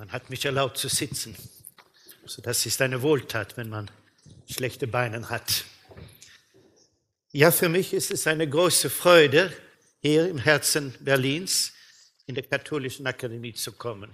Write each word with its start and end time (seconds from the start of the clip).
Man 0.00 0.12
hat 0.12 0.30
mich 0.30 0.46
erlaubt 0.46 0.78
zu 0.78 0.88
sitzen. 0.88 1.36
Also 2.22 2.40
das 2.40 2.64
ist 2.64 2.80
eine 2.80 3.02
Wohltat, 3.02 3.58
wenn 3.58 3.68
man 3.68 3.90
schlechte 4.48 4.86
Beine 4.86 5.28
hat. 5.28 5.66
Ja, 7.32 7.50
für 7.50 7.68
mich 7.68 7.92
ist 7.92 8.10
es 8.10 8.26
eine 8.26 8.48
große 8.48 8.88
Freude, 8.88 9.54
hier 10.00 10.26
im 10.26 10.38
Herzen 10.38 10.94
Berlins 11.00 11.74
in 12.24 12.34
der 12.34 12.44
Katholischen 12.44 13.06
Akademie 13.06 13.52
zu 13.52 13.72
kommen. 13.72 14.10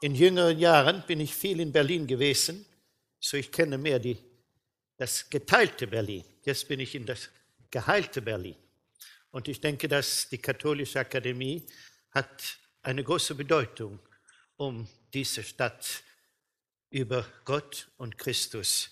In 0.00 0.14
jüngeren 0.14 0.58
Jahren 0.58 1.04
bin 1.06 1.20
ich 1.20 1.34
viel 1.34 1.60
in 1.60 1.72
Berlin 1.72 2.06
gewesen, 2.06 2.64
so 3.20 3.36
ich 3.36 3.52
kenne 3.52 3.76
mehr 3.76 3.98
die, 3.98 4.16
das 4.96 5.28
geteilte 5.28 5.88
Berlin. 5.88 6.24
Jetzt 6.46 6.66
bin 6.68 6.80
ich 6.80 6.94
in 6.94 7.04
das 7.04 7.28
geheilte 7.70 8.22
Berlin. 8.22 8.56
Und 9.30 9.46
ich 9.46 9.60
denke, 9.60 9.88
dass 9.88 10.30
die 10.30 10.38
Katholische 10.38 11.00
Akademie 11.00 11.66
hat 12.12 12.56
eine 12.80 13.04
große 13.04 13.34
Bedeutung, 13.34 13.98
um 14.58 14.86
diese 15.14 15.42
Stadt 15.42 16.02
über 16.90 17.26
Gott 17.44 17.88
und 17.96 18.18
Christus 18.18 18.90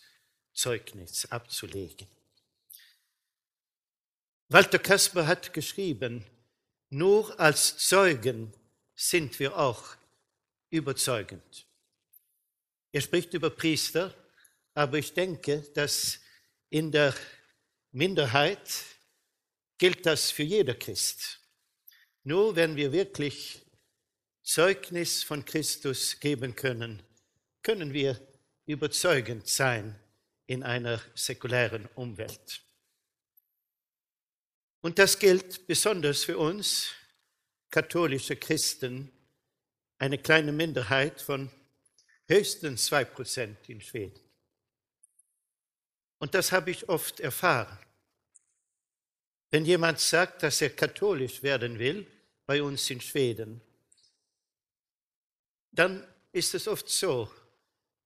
Zeugnis 0.55 1.27
abzulegen. 1.27 2.07
Walter 4.49 4.79
Kasper 4.79 5.27
hat 5.27 5.53
geschrieben, 5.53 6.25
nur 6.89 7.39
als 7.39 7.77
Zeugen 7.79 8.55
sind 8.95 9.39
wir 9.39 9.59
auch 9.59 9.97
überzeugend. 10.71 11.67
Er 12.93 13.01
spricht 13.01 13.35
über 13.35 13.51
Priester, 13.51 14.15
aber 14.73 14.99
ich 14.99 15.13
denke, 15.13 15.63
dass 15.75 16.21
in 16.71 16.93
der 16.93 17.15
Minderheit 17.91 18.85
gilt 19.79 20.07
das 20.07 20.31
für 20.31 20.45
jeder 20.45 20.75
Christ. 20.75 21.41
Nur 22.23 22.57
wenn 22.57 22.77
wir 22.77 22.93
wirklich 22.93 23.66
Zeugnis 24.47 25.25
von 25.25 25.45
Christus 25.45 26.21
geben 26.21 26.55
können, 26.55 27.03
können 27.65 27.93
wir 27.93 28.17
überzeugend 28.65 29.49
sein 29.49 29.99
in 30.47 30.63
einer 30.63 31.01
säkulären 31.17 31.87
Umwelt. 31.97 32.63
Und 34.83 35.01
das 35.01 35.19
gilt 35.19 35.67
besonders 35.67 36.23
für 36.23 36.39
uns 36.39 36.93
katholische 37.73 38.37
Christen, 38.37 39.11
eine 39.99 40.17
kleine 40.17 40.53
Minderheit 40.53 41.21
von 41.21 41.51
höchstens 42.29 42.85
zwei 42.85 43.05
Prozent 43.05 43.69
in 43.69 43.81
Schweden. 43.81 44.21
Und 46.19 46.37
das 46.37 46.53
habe 46.53 46.71
ich 46.71 46.89
oft 46.89 47.19
erfahren. 47.19 47.77
Wenn 49.51 49.65
jemand 49.65 49.99
sagt, 49.99 50.45
dass 50.45 50.63
er 50.63 50.71
katholisch 50.71 51.43
werden 51.43 51.81
will, 51.81 52.07
bei 52.47 52.63
uns 52.63 52.89
in 52.91 53.01
Schweden, 53.01 53.61
dann 55.79 56.07
ist 56.33 56.55
es 56.55 56.69
oft 56.69 56.89
so, 56.89 57.31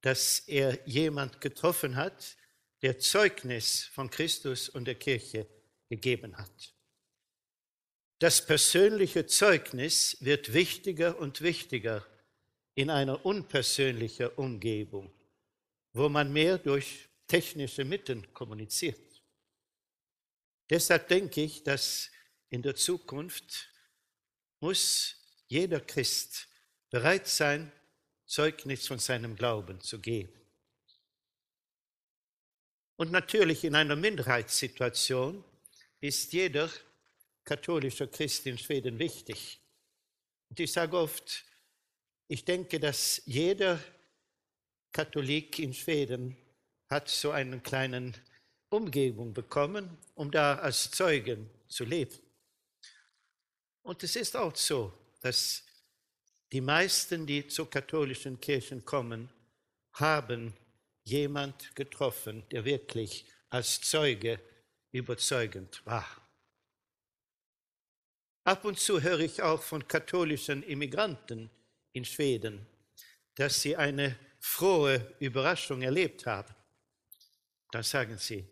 dass 0.01 0.39
er 0.47 0.79
jemand 0.87 1.41
getroffen 1.41 1.95
hat, 1.95 2.37
der 2.81 2.99
Zeugnis 2.99 3.83
von 3.85 4.09
Christus 4.09 4.69
und 4.69 4.85
der 4.85 4.95
Kirche 4.95 5.47
gegeben 5.89 6.37
hat. 6.37 6.73
Das 8.19 8.45
persönliche 8.45 9.25
Zeugnis 9.25 10.17
wird 10.19 10.53
wichtiger 10.53 11.17
und 11.17 11.41
wichtiger 11.41 12.05
in 12.75 12.89
einer 12.89 13.25
unpersönlichen 13.25 14.27
Umgebung, 14.35 15.13
wo 15.93 16.07
man 16.09 16.31
mehr 16.31 16.57
durch 16.57 17.09
technische 17.27 17.83
Mittel 17.85 18.27
kommuniziert. 18.27 19.23
Deshalb 20.69 21.07
denke 21.07 21.41
ich, 21.41 21.63
dass 21.63 22.09
in 22.49 22.61
der 22.61 22.75
Zukunft 22.75 23.69
muss 24.59 25.15
jeder 25.47 25.79
Christ 25.81 26.47
bereit 26.91 27.27
sein, 27.27 27.71
Zeugnis 28.25 28.85
von 28.85 28.99
seinem 28.99 29.35
Glauben 29.35 29.81
zu 29.81 29.99
geben. 29.99 30.39
Und 32.97 33.11
natürlich 33.11 33.63
in 33.63 33.73
einer 33.73 33.95
Minderheitssituation 33.95 35.43
ist 36.01 36.31
jeder 36.33 36.69
katholische 37.43 38.07
Christ 38.07 38.45
in 38.45 38.57
Schweden 38.57 38.99
wichtig. 38.99 39.59
Und 40.49 40.59
ich 40.59 40.71
sage 40.71 40.95
oft, 40.95 41.43
ich 42.27 42.45
denke, 42.45 42.79
dass 42.79 43.21
jeder 43.25 43.79
Katholik 44.91 45.57
in 45.59 45.73
Schweden 45.73 46.37
hat 46.89 47.09
so 47.09 47.31
einen 47.31 47.63
kleinen 47.63 48.15
Umgebung 48.69 49.33
bekommen, 49.33 49.97
um 50.13 50.29
da 50.29 50.55
als 50.55 50.91
Zeugen 50.91 51.49
zu 51.67 51.85
leben. 51.85 52.19
Und 53.81 54.03
es 54.03 54.15
ist 54.15 54.35
auch 54.35 54.55
so, 54.55 54.93
dass 55.21 55.63
die 56.51 56.61
meisten, 56.61 57.25
die 57.25 57.47
zu 57.47 57.65
katholischen 57.65 58.39
Kirchen 58.39 58.83
kommen, 58.83 59.29
haben 59.93 60.53
jemand 61.03 61.75
getroffen, 61.75 62.43
der 62.51 62.65
wirklich 62.65 63.25
als 63.49 63.81
Zeuge 63.81 64.39
überzeugend 64.91 65.85
war. 65.85 66.05
Ab 68.43 68.65
und 68.65 68.79
zu 68.79 69.01
höre 69.01 69.19
ich 69.19 69.41
auch 69.41 69.61
von 69.61 69.87
katholischen 69.87 70.63
Immigranten 70.63 71.49
in 71.93 72.05
Schweden, 72.05 72.65
dass 73.35 73.61
sie 73.61 73.75
eine 73.75 74.17
frohe 74.39 75.15
Überraschung 75.19 75.81
erlebt 75.81 76.25
haben. 76.25 76.53
Dann 77.71 77.83
sagen 77.83 78.17
sie, 78.17 78.45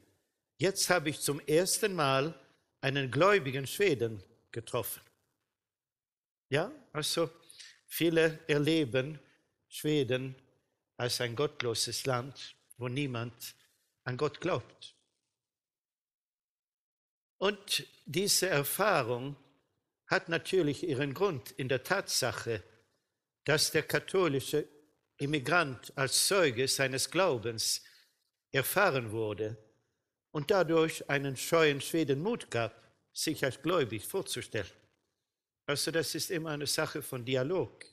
jetzt 0.58 0.90
habe 0.90 1.09
ich 1.09 1.20
zum 1.20 1.40
ersten 1.42 1.94
Mal 1.94 2.40
einen 2.82 3.09
gläubigen 3.12 3.68
Schweden 3.68 4.24
getroffen. 4.52 5.02
Ja, 6.50 6.72
also 6.94 7.30
viele 7.90 8.40
erleben 8.48 9.20
Schweden 9.68 10.36
als 10.96 11.20
ein 11.20 11.36
gottloses 11.36 12.06
Land, 12.06 12.56
wo 12.78 12.88
niemand 12.88 13.56
an 14.06 14.16
Gott 14.16 14.40
glaubt. 14.40 14.96
Und 17.38 17.86
diese 18.06 18.48
Erfahrung 18.50 19.36
hat 20.08 20.30
natürlich 20.30 20.88
ihren 20.88 21.14
Grund 21.14 21.52
in 21.52 21.68
der 21.68 21.84
Tatsache, 21.84 22.64
dass 23.44 23.72
der 23.72 23.84
katholische 23.84 24.68
Immigrant 25.18 25.92
als 25.96 26.28
Zeuge 26.28 26.68
seines 26.68 27.10
Glaubens 27.10 27.84
erfahren 28.52 29.12
wurde 29.12 29.58
und 30.32 30.52
dadurch 30.52 31.10
einen 31.10 31.36
scheuen 31.38 31.82
Schweden 31.82 32.22
Mut 32.22 32.52
gab, 32.52 32.74
sich 33.14 33.44
als 33.44 33.62
gläubig 33.62 34.06
vorzustellen. 34.06 34.78
Also 35.69 35.91
das 35.91 36.16
ist 36.16 36.31
immer 36.31 36.50
eine 36.50 36.66
Sache 36.66 37.03
von 37.03 37.24
Dialog. 37.24 37.85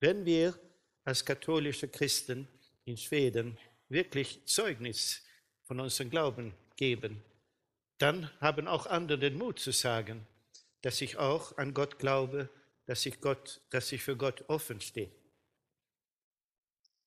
Wenn 0.00 0.24
wir 0.24 0.58
als 1.04 1.24
katholische 1.24 1.86
Christen 1.86 2.48
in 2.84 2.96
Schweden 2.96 3.56
wirklich 3.88 4.44
Zeugnis 4.46 5.22
von 5.62 5.78
unserem 5.78 6.10
Glauben 6.10 6.52
geben, 6.74 7.22
dann 7.98 8.28
haben 8.40 8.66
auch 8.66 8.86
andere 8.86 9.20
den 9.20 9.38
Mut 9.38 9.60
zu 9.60 9.70
sagen, 9.70 10.26
dass 10.82 11.00
ich 11.00 11.16
auch 11.16 11.56
an 11.58 11.74
Gott 11.74 12.00
glaube, 12.00 12.48
dass 12.86 13.06
ich, 13.06 13.20
Gott, 13.20 13.60
dass 13.70 13.92
ich 13.92 14.02
für 14.02 14.16
Gott 14.16 14.42
offen 14.48 14.80
stehe. 14.80 15.12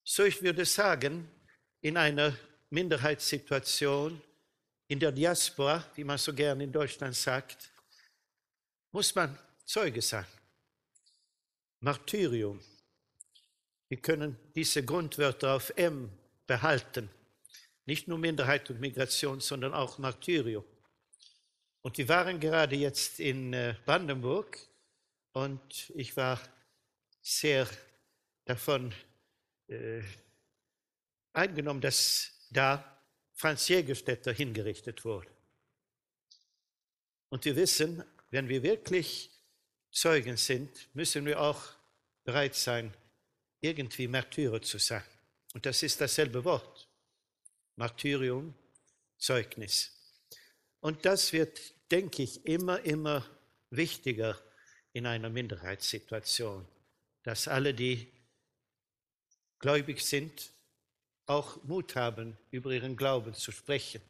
So 0.06 0.23
ich 0.23 0.41
würde 0.41 0.63
sagen, 0.63 1.29
in 1.81 1.97
einer 1.97 2.38
Minderheitssituation, 2.69 4.22
in 4.88 5.01
der 5.01 5.11
Diaspora, 5.11 5.85
wie 5.95 6.06
man 6.06 6.17
so 6.17 6.33
gern 6.33 6.61
in 6.61 6.72
Deutschland 6.72 7.17
sagt, 7.17 7.69
muss 8.94 9.13
man 9.13 9.38
Zeuge 9.67 10.01
sein. 10.01 10.25
Martyrium. 11.81 12.61
Wir 13.89 13.97
können 13.97 14.38
diese 14.55 14.85
Grundwörter 14.85 15.55
auf 15.55 15.73
M 15.75 16.09
behalten. 16.47 17.09
Nicht 17.85 18.07
nur 18.07 18.17
Minderheit 18.17 18.69
und 18.69 18.79
Migration, 18.79 19.41
sondern 19.41 19.73
auch 19.73 19.97
Martyrium. 19.97 20.63
Und 21.81 21.97
wir 21.97 22.07
waren 22.07 22.39
gerade 22.39 22.77
jetzt 22.77 23.19
in 23.19 23.51
äh, 23.51 23.75
Brandenburg 23.85 24.57
und 25.33 25.91
ich 25.95 26.16
war 26.16 26.41
sehr 27.21 27.68
davon 28.45 28.94
äh, 29.68 30.01
eingenommen, 31.33 31.81
dass 31.81 32.47
da 32.51 33.01
Franz 33.33 33.68
Jägerstätter 33.68 34.31
hingerichtet 34.31 35.03
wurde. 35.03 35.30
Und 37.27 37.44
wir 37.44 37.57
wissen, 37.57 38.01
wenn 38.30 38.47
wir 38.47 38.63
wirklich 38.63 39.37
Zeugen 39.97 40.38
sind, 40.38 40.69
müssen 40.94 41.25
wir 41.25 41.41
auch 41.41 41.59
bereit 42.23 42.53
sein, 42.53 42.94
irgendwie 43.61 44.07
Märtyrer 44.07 44.61
zu 44.61 44.77
sein. 44.77 45.03
Und 45.55 45.65
das 45.65 45.81
ist 45.81 45.99
dasselbe 45.99 46.44
Wort. 46.45 46.88
Martyrium, 47.77 48.53
Zeugnis. 49.17 49.91
Und 50.81 51.03
das 51.03 51.33
wird 51.33 51.73
denke 51.89 52.21
ich, 52.21 52.45
immer, 52.45 52.79
immer 52.81 53.25
wichtiger 53.71 54.39
in 54.94 55.07
einer 55.07 55.31
Minderheitssituation, 55.31 56.67
dass 57.23 57.47
alle, 57.47 57.73
die 57.73 58.07
gläubig 59.57 60.01
sind, 60.01 60.51
auch 61.25 61.63
Mut 61.63 61.95
haben, 61.95 62.38
über 62.51 62.71
ihren 62.71 62.95
Glauben 62.95 63.33
zu 63.33 63.51
sprechen 63.51 64.01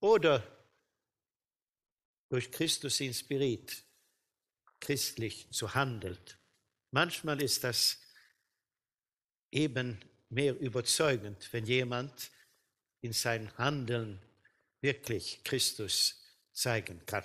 oder 0.00 0.44
durch 2.30 2.50
Christus 2.50 2.98
inspiriert, 2.98 3.84
christlich 4.80 5.48
zu 5.50 5.74
handeln. 5.74 6.18
Manchmal 6.90 7.40
ist 7.42 7.64
das 7.64 7.98
eben 9.50 10.00
mehr 10.28 10.58
überzeugend, 10.58 11.48
wenn 11.52 11.66
jemand 11.66 12.30
in 13.00 13.12
sein 13.12 13.56
Handeln 13.58 14.20
wirklich 14.80 15.42
Christus 15.44 16.22
zeigen 16.52 17.04
kann. 17.06 17.24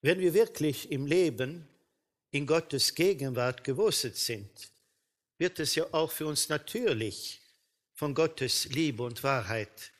Wenn 0.00 0.20
wir 0.20 0.34
wirklich 0.34 0.90
im 0.92 1.06
Leben 1.06 1.68
in 2.30 2.46
Gottes 2.46 2.94
Gegenwart 2.94 3.64
gewurzelt 3.64 4.16
sind, 4.16 4.70
wird 5.38 5.58
es 5.60 5.74
ja 5.74 5.86
auch 5.92 6.10
für 6.10 6.26
uns 6.26 6.48
natürlich, 6.48 7.40
von 7.94 8.14
Gottes 8.14 8.66
Liebe 8.66 9.02
und 9.02 9.24
Wahrheit 9.24 9.92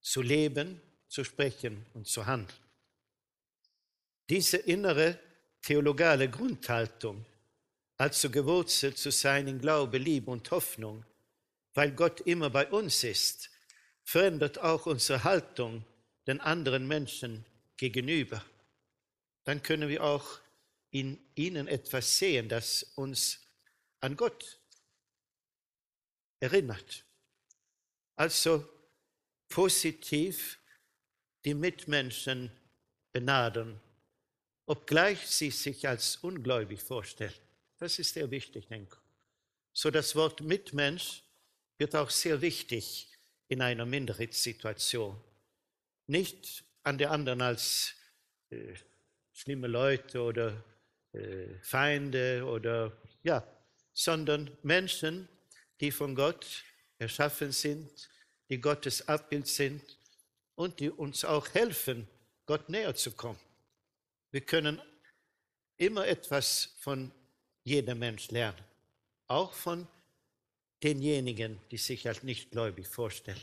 zu 0.00 0.20
leben, 0.20 0.80
zu 1.08 1.22
sprechen 1.22 1.86
und 1.94 2.08
zu 2.08 2.26
handeln. 2.26 2.65
Diese 4.28 4.56
innere 4.56 5.18
theologale 5.62 6.28
Grundhaltung, 6.28 7.24
also 7.96 8.30
gewurzelt 8.30 8.98
zu 8.98 9.10
sein 9.10 9.48
in 9.48 9.60
Glaube, 9.60 9.98
Liebe 9.98 10.30
und 10.30 10.50
Hoffnung, 10.50 11.04
weil 11.74 11.92
Gott 11.92 12.20
immer 12.22 12.50
bei 12.50 12.68
uns 12.68 13.04
ist, 13.04 13.50
verändert 14.04 14.58
auch 14.58 14.86
unsere 14.86 15.24
Haltung 15.24 15.84
den 16.26 16.40
anderen 16.40 16.86
Menschen 16.86 17.44
gegenüber. 17.76 18.44
Dann 19.44 19.62
können 19.62 19.88
wir 19.88 20.02
auch 20.02 20.40
in 20.90 21.18
ihnen 21.34 21.68
etwas 21.68 22.18
sehen, 22.18 22.48
das 22.48 22.82
uns 22.94 23.40
an 24.00 24.16
Gott 24.16 24.58
erinnert. 26.40 27.04
Also 28.16 28.66
positiv 29.48 30.58
die 31.44 31.54
Mitmenschen 31.54 32.50
benaden, 33.12 33.80
obgleich 34.66 35.26
sie 35.26 35.50
sich 35.50 35.88
als 35.88 36.16
ungläubig 36.16 36.82
vorstellen. 36.82 37.32
Das 37.78 37.98
ist 37.98 38.14
sehr 38.14 38.30
wichtig, 38.30 38.68
denke 38.68 38.96
ich. 38.96 39.06
So 39.72 39.90
das 39.90 40.14
Wort 40.16 40.40
Mitmensch 40.40 41.22
wird 41.78 41.94
auch 41.94 42.10
sehr 42.10 42.40
wichtig 42.40 43.08
in 43.48 43.62
einer 43.62 43.86
Minderheitssituation. 43.86 45.20
Nicht 46.06 46.64
an 46.82 46.98
der 46.98 47.10
anderen 47.10 47.42
als 47.42 47.94
äh, 48.50 48.74
schlimme 49.32 49.66
Leute 49.66 50.22
oder 50.22 50.64
äh, 51.12 51.58
Feinde 51.62 52.44
oder 52.44 52.96
ja, 53.22 53.46
sondern 53.92 54.56
Menschen, 54.62 55.28
die 55.80 55.90
von 55.90 56.14
Gott 56.14 56.64
erschaffen 56.98 57.52
sind, 57.52 58.08
die 58.48 58.60
Gottes 58.60 59.06
Abbild 59.08 59.46
sind 59.46 59.82
und 60.54 60.80
die 60.80 60.90
uns 60.90 61.24
auch 61.24 61.52
helfen, 61.54 62.08
Gott 62.46 62.68
näher 62.68 62.94
zu 62.94 63.12
kommen. 63.12 63.40
Wir 64.30 64.40
können 64.42 64.80
immer 65.76 66.06
etwas 66.06 66.74
von 66.80 67.12
jedem 67.64 67.98
Mensch 67.98 68.30
lernen, 68.30 68.62
auch 69.26 69.52
von 69.52 69.86
denjenigen, 70.82 71.60
die 71.70 71.78
sich 71.78 72.06
als 72.06 72.22
nicht 72.22 72.50
gläubig 72.50 72.86
vorstellen. 72.86 73.42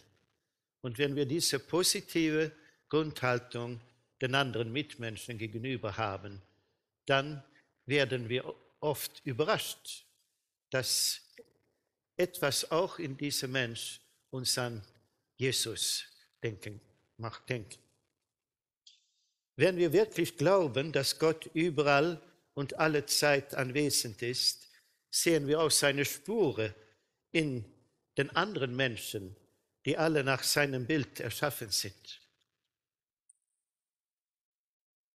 Und 0.82 0.98
wenn 0.98 1.16
wir 1.16 1.26
diese 1.26 1.60
positive 1.60 2.52
Grundhaltung 2.90 3.80
den 4.22 4.36
anderen 4.36 4.72
Mitmenschen 4.72 5.38
gegenüber 5.38 5.98
haben, 5.98 6.42
dann 7.06 7.44
werden 7.86 8.30
wir 8.30 8.54
oft 8.80 9.22
überrascht, 9.26 10.06
dass 10.70 11.22
etwas 12.18 12.72
auch 12.72 13.00
in 13.00 13.18
diesem 13.18 13.52
Mensch 13.52 14.00
uns 14.30 14.58
an 14.58 14.84
Jesus 15.38 16.06
denken, 16.42 16.80
macht 17.18 17.50
denken. 17.50 17.80
Wenn 19.56 19.78
wir 19.78 19.94
wirklich 19.94 20.38
glauben, 20.38 20.92
dass 20.92 21.20
Gott 21.20 21.50
überall 21.54 22.22
und 22.54 22.80
alle 22.80 23.06
Zeit 23.06 23.54
anwesend 23.54 24.22
ist, 24.22 24.68
sehen 25.10 25.48
wir 25.48 25.62
auch 25.62 25.72
seine 25.72 26.06
Spuren 26.06 26.74
in 27.32 27.66
den 28.18 28.30
anderen 28.36 28.76
Menschen, 28.76 29.36
die 29.86 29.98
alle 29.98 30.24
nach 30.24 30.44
seinem 30.44 30.86
Bild 30.88 31.20
erschaffen 31.20 31.70
sind. 31.70 32.22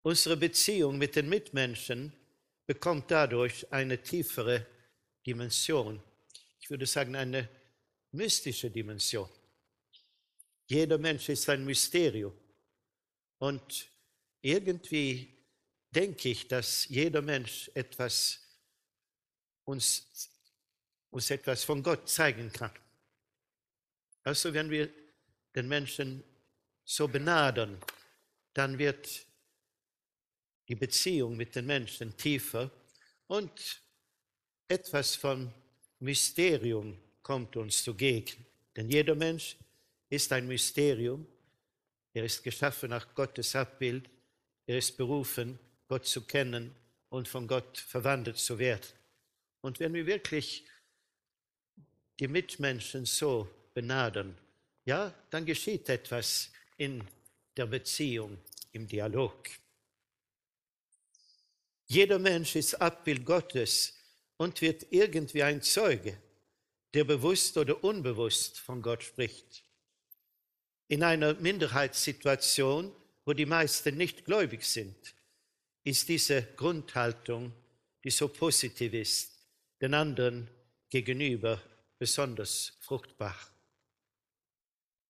Unsere 0.02 0.36
Beziehung 0.36 0.98
mit 0.98 1.16
den 1.16 1.28
Mitmenschen 1.28 2.12
bekommt 2.66 3.10
dadurch 3.10 3.72
eine 3.72 4.02
tiefere 4.02 4.66
Dimension. 5.26 6.02
Ich 6.60 6.70
würde 6.70 6.86
sagen, 6.86 7.16
eine 7.16 7.48
mystische 8.12 8.70
Dimension. 8.70 9.28
Jeder 10.66 10.98
Mensch 10.98 11.28
ist 11.28 11.48
ein 11.48 11.64
Mysterium. 11.64 12.32
Und 13.38 13.88
irgendwie 14.46 15.34
denke 15.90 16.28
ich, 16.28 16.46
dass 16.46 16.86
jeder 16.88 17.20
Mensch 17.20 17.68
etwas 17.74 18.40
uns, 19.64 20.30
uns 21.10 21.30
etwas 21.30 21.64
von 21.64 21.82
Gott 21.82 22.08
zeigen 22.08 22.52
kann. 22.52 22.70
Also 24.22 24.54
wenn 24.54 24.70
wir 24.70 24.88
den 25.52 25.66
Menschen 25.66 26.22
so 26.84 27.08
benadern, 27.08 27.82
dann 28.54 28.78
wird 28.78 29.26
die 30.68 30.76
Beziehung 30.76 31.36
mit 31.36 31.56
den 31.56 31.66
Menschen 31.66 32.16
tiefer 32.16 32.70
und 33.26 33.82
etwas 34.68 35.16
von 35.16 35.52
Mysterium 35.98 36.96
kommt 37.22 37.56
uns 37.56 37.82
zugegen. 37.82 38.46
Denn 38.76 38.88
jeder 38.88 39.16
Mensch 39.16 39.56
ist 40.08 40.32
ein 40.32 40.46
Mysterium. 40.46 41.26
Er 42.12 42.24
ist 42.24 42.44
geschaffen 42.44 42.90
nach 42.90 43.12
Gottes 43.12 43.56
Abbild. 43.56 44.08
Er 44.66 44.78
ist 44.78 44.96
berufen, 44.96 45.58
Gott 45.88 46.06
zu 46.06 46.22
kennen 46.22 46.74
und 47.08 47.28
von 47.28 47.46
Gott 47.46 47.78
verwandelt 47.78 48.38
zu 48.38 48.58
werden. 48.58 48.86
Und 49.60 49.80
wenn 49.80 49.94
wir 49.94 50.06
wirklich 50.06 50.64
die 52.18 52.28
Mitmenschen 52.28 53.04
so 53.04 53.48
benaden, 53.74 54.36
ja, 54.84 55.12
dann 55.30 55.44
geschieht 55.44 55.88
etwas 55.88 56.50
in 56.76 57.02
der 57.56 57.66
Beziehung, 57.66 58.38
im 58.72 58.86
Dialog. 58.86 59.48
Jeder 61.86 62.18
Mensch 62.18 62.56
ist 62.56 62.74
Abbild 62.74 63.24
Gottes 63.24 63.94
und 64.36 64.60
wird 64.60 64.86
irgendwie 64.90 65.42
ein 65.42 65.62
Zeuge, 65.62 66.18
der 66.94 67.04
bewusst 67.04 67.56
oder 67.56 67.82
unbewusst 67.82 68.58
von 68.58 68.82
Gott 68.82 69.02
spricht. 69.02 69.64
In 70.88 71.02
einer 71.02 71.34
Minderheitssituation, 71.34 72.92
wo 73.26 73.32
die 73.34 73.44
meisten 73.44 73.96
nicht 73.96 74.24
gläubig 74.24 74.64
sind, 74.64 75.14
ist 75.82 76.08
diese 76.08 76.42
Grundhaltung, 76.42 77.52
die 78.04 78.10
so 78.10 78.28
positiv 78.28 78.94
ist, 78.94 79.32
den 79.80 79.94
anderen 79.94 80.48
gegenüber 80.88 81.60
besonders 81.98 82.78
fruchtbar. 82.80 83.36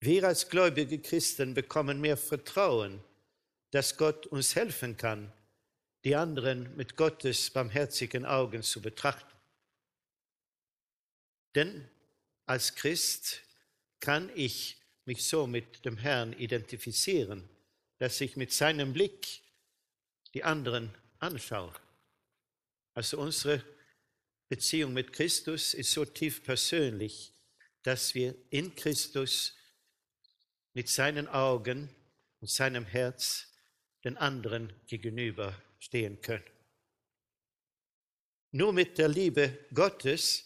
Wir 0.01 0.25
als 0.25 0.49
gläubige 0.49 0.99
Christen 0.99 1.53
bekommen 1.53 2.01
mehr 2.01 2.17
Vertrauen, 2.17 3.03
dass 3.71 3.97
Gott 3.97 4.27
uns 4.27 4.55
helfen 4.55 4.97
kann, 4.97 5.31
die 6.05 6.17
anderen 6.17 6.75
mit 6.75 6.97
Gottes 6.97 7.51
barmherzigen 7.51 8.25
Augen 8.25 8.63
zu 8.63 8.81
betrachten. 8.81 9.37
Denn 11.55 11.89
als 12.47 12.75
Christ 12.75 13.43
kann 14.01 14.31
ich 14.35 14.81
mich 15.05 15.25
so 15.25 15.47
mit 15.47 15.85
dem 15.85 15.99
Herrn 15.99 16.33
identifizieren, 16.33 17.49
dass 17.99 18.21
ich 18.21 18.37
mit 18.37 18.53
seinem 18.53 18.93
Blick 18.93 19.41
die 20.35 20.45
anderen 20.45 20.95
anschaue. 21.19 21.73
Also 22.95 23.19
unsere 23.19 23.63
Beziehung 24.49 24.93
mit 24.93 25.13
Christus 25.13 25.75
ist 25.75 25.93
so 25.93 26.05
tief 26.05 26.43
persönlich, 26.43 27.33
dass 27.83 28.15
wir 28.15 28.35
in 28.51 28.75
Christus 28.75 29.55
mit 30.75 30.89
seinen 30.89 31.29
Augen 31.29 31.89
und 32.41 32.51
seinem 32.51 32.85
Herz 32.85 33.49
den 34.05 34.17
anderen 34.17 34.73
gegenüber 34.87 35.55
stehen 35.79 36.21
können. 36.21 36.45
Nur 38.53 38.73
mit 38.73 38.99
der 38.99 39.09
Liebe 39.09 39.59
Gottes 39.75 40.45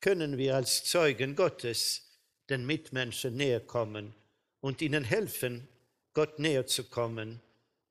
können 0.00 0.38
wir 0.38 0.56
als 0.56 0.84
Zeugen 0.84 1.36
Gottes 1.36 2.02
den 2.48 2.66
Mitmenschen 2.66 3.36
näher 3.36 3.60
kommen 3.60 4.14
und 4.60 4.82
ihnen 4.82 5.04
helfen, 5.04 5.68
Gott 6.14 6.38
näher 6.38 6.66
zu 6.66 6.84
kommen 6.84 7.40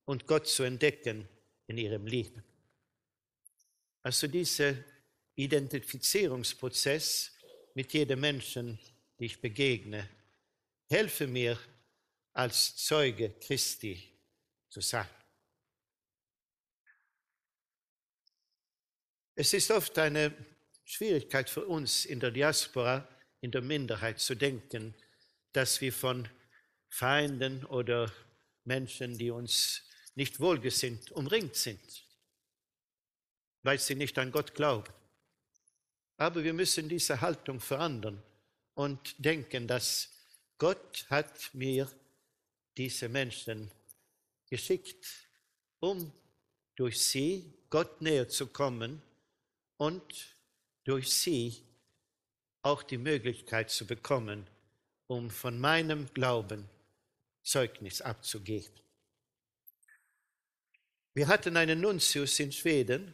und 0.06 0.28
Gott 0.28 0.48
zu 0.48 0.64
entdecken 0.64 1.28
in 1.68 1.78
ihrem 1.78 2.06
Leben. 2.06 2.44
Also 4.04 4.28
dieser 4.28 4.76
Identifizierungsprozess 5.36 7.32
mit 7.74 7.94
jedem 7.94 8.20
Menschen, 8.20 8.80
die 9.20 9.26
ich 9.26 9.40
begegne, 9.40 10.10
helfe 10.90 11.28
mir 11.28 11.58
als 12.34 12.76
Zeuge 12.76 13.36
Christi 13.40 14.02
zu 14.70 14.82
sein. 14.82 15.08
Es 19.36 19.54
ist 19.54 19.72
oft 19.72 19.98
eine 19.98 20.34
Schwierigkeit 20.84 21.50
für 21.50 21.66
uns 21.66 22.06
in 22.06 22.20
der 22.20 22.32
Diaspora, 22.32 23.08
in 23.40 23.52
der 23.52 23.62
Minderheit 23.62 24.20
zu 24.20 24.36
denken, 24.36 24.94
dass 25.54 25.82
wir 25.82 25.94
von 25.94 26.28
Feinden 26.92 27.66
oder 27.66 28.12
Menschen, 28.66 29.18
die 29.18 29.32
uns 29.32 29.82
nicht 30.14 30.40
wohlgesinnt, 30.40 31.10
umringt 31.12 31.56
sind, 31.56 32.06
weil 33.64 33.80
sie 33.80 33.96
nicht 33.96 34.20
an 34.20 34.32
Gott 34.32 34.54
glauben. 34.54 34.94
Aber 36.18 36.44
wir 36.44 36.54
müssen 36.54 36.90
diese 36.90 37.22
Haltung 37.22 37.60
verändern 37.60 38.22
und 38.76 39.16
denken, 39.18 39.68
dass 39.68 40.10
Gott 40.58 41.08
hat 41.10 41.54
mir 41.54 41.90
diese 42.78 43.08
Menschen 43.10 43.72
geschickt, 44.50 45.08
um 45.80 46.12
durch 46.76 47.02
sie 47.02 47.54
Gott 47.70 48.02
näher 48.02 48.28
zu 48.28 48.48
kommen 48.48 49.02
und 49.78 50.36
durch 50.84 51.12
sie 51.12 51.64
auch 52.62 52.84
die 52.84 52.98
Möglichkeit 52.98 53.72
zu 53.72 53.88
bekommen, 53.88 54.46
um 55.08 55.32
von 55.32 55.58
meinem 55.58 56.14
Glauben 56.14 56.70
Zeugnis 57.44 58.02
abzugeben. 58.02 58.72
Wir 61.14 61.28
hatten 61.28 61.58
einen 61.58 61.82
Nuntius 61.82 62.40
in 62.40 62.52
Schweden 62.52 63.14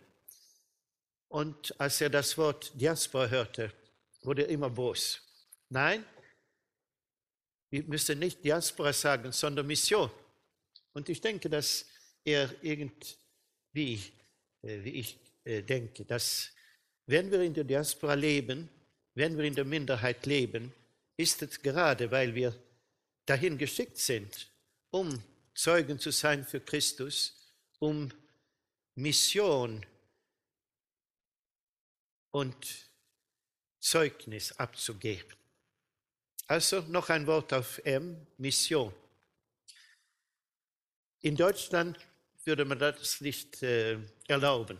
und 1.29 1.79
als 1.79 1.99
er 2.01 2.09
das 2.09 2.37
Wort 2.37 2.71
Diaspora 2.79 3.27
hörte, 3.27 3.73
wurde 4.21 4.43
er 4.43 4.49
immer 4.49 4.69
bos. 4.69 5.21
Nein, 5.69 6.05
wir 7.69 7.83
müssen 7.83 8.19
nicht 8.19 8.43
Diaspora 8.43 8.93
sagen, 8.93 9.31
sondern 9.31 9.67
Mission. 9.67 10.09
Und 10.93 11.09
ich 11.09 11.19
denke, 11.19 11.49
dass 11.49 11.85
er 12.23 12.53
irgendwie, 12.61 14.01
äh, 14.61 14.83
wie 14.83 14.91
ich 14.91 15.19
äh, 15.43 15.61
denke, 15.63 16.05
dass 16.05 16.51
wenn 17.07 17.31
wir 17.31 17.41
in 17.41 17.53
der 17.53 17.63
Diaspora 17.63 18.13
leben, 18.13 18.69
wenn 19.15 19.37
wir 19.37 19.45
in 19.45 19.55
der 19.55 19.65
Minderheit 19.65 20.25
leben, 20.25 20.73
ist 21.17 21.41
es 21.41 21.61
gerade, 21.61 22.11
weil 22.11 22.35
wir 22.35 22.55
dahin 23.27 23.57
geschickt 23.57 23.97
sind, 23.97 24.49
um 24.89 25.21
Zeugen 25.53 25.99
zu 25.99 26.11
sein 26.11 26.43
für 26.45 26.59
Christus, 26.59 27.53
um 27.79 28.09
Mission 28.95 29.85
und 32.31 32.89
Zeugnis 33.79 34.51
abzugeben. 34.53 35.35
Also 36.47 36.81
noch 36.81 37.09
ein 37.09 37.27
Wort 37.27 37.53
auf 37.53 37.79
M, 37.85 38.25
Mission. 38.37 38.93
In 41.21 41.35
Deutschland 41.35 41.97
würde 42.45 42.63
man 42.63 42.79
das 42.79 43.19
nicht 43.19 43.61
äh, 43.61 43.99
erlauben, 44.27 44.79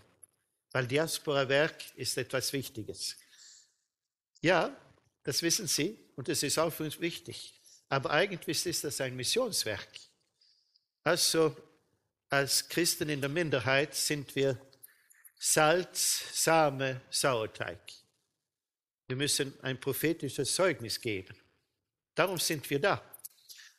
weil 0.72 0.88
Diaspora-Werk 0.88 1.98
ist 1.98 2.18
etwas 2.18 2.54
Wichtiges. 2.54 3.18
Ja, 4.42 4.76
das 5.24 5.42
wissen 5.42 5.68
Sie 5.68 6.00
und 6.16 6.30
es 6.30 6.44
ist 6.44 6.58
auch 6.58 6.72
für 6.72 6.86
uns 6.86 7.00
wichtig. 7.02 7.57
Aber 7.90 8.12
eigentlich 8.12 8.66
ist 8.66 8.84
das 8.84 9.00
ein 9.02 9.16
Missionswerk. 9.16 9.88
Also 11.04 11.56
als 12.30 12.68
Christen 12.68 13.10
in 13.10 13.22
der 13.22 13.30
Minderheit 13.30 13.96
sind 13.96 14.36
wir 14.36 14.60
Salz, 15.40 16.44
Same, 16.44 17.02
Sauerteig. 17.10 17.80
Wir 19.08 19.16
müssen 19.16 19.54
ein 19.62 19.80
prophetisches 19.80 20.54
Zeugnis 20.54 21.00
geben. 21.00 21.36
Darum 22.14 22.38
sind 22.38 22.70
wir 22.70 22.80
da. 22.80 23.02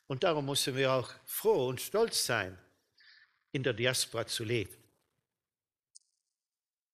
Und 0.07 0.23
darum 0.23 0.47
müssen 0.47 0.75
wir 0.75 0.91
auch 0.91 1.13
froh 1.25 1.67
und 1.67 1.79
stolz 1.79 2.25
sein, 2.25 2.57
in 3.51 3.61
der 3.61 3.73
Diaspora 3.73 4.25
zu 4.25 4.43
leben. 4.43 4.75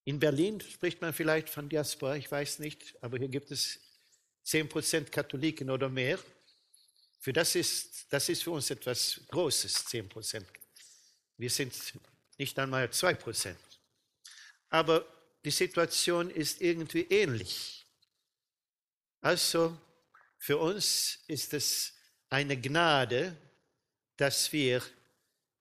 In 0.03 0.19
Berlin 0.19 0.59
spricht 0.59 1.01
man 1.01 1.13
vielleicht 1.13 1.49
von 1.49 1.69
Diaspora, 1.69 2.17
ich 2.17 2.29
weiß 2.29 2.59
nicht, 2.59 2.93
aber 3.01 3.17
hier 3.17 3.29
gibt 3.29 3.51
es 3.51 3.79
10% 4.45 5.09
Katholiken 5.09 5.69
oder 5.69 5.87
mehr. 5.87 6.19
Für 7.25 7.33
das 7.33 7.55
ist, 7.55 8.05
das 8.13 8.29
ist 8.29 8.43
für 8.43 8.51
uns 8.51 8.69
etwas 8.69 9.19
Großes, 9.29 9.87
10%. 9.87 10.45
Wir 11.37 11.49
sind 11.49 11.73
nicht 12.37 12.59
einmal 12.59 12.85
2%. 12.85 13.55
Aber 14.69 15.03
die 15.43 15.49
Situation 15.49 16.29
ist 16.29 16.61
irgendwie 16.61 17.01
ähnlich. 17.01 17.83
Also 19.21 19.75
für 20.37 20.59
uns 20.59 21.17
ist 21.25 21.55
es 21.55 21.93
eine 22.29 22.61
Gnade, 22.61 23.35
dass 24.17 24.53
wir 24.53 24.83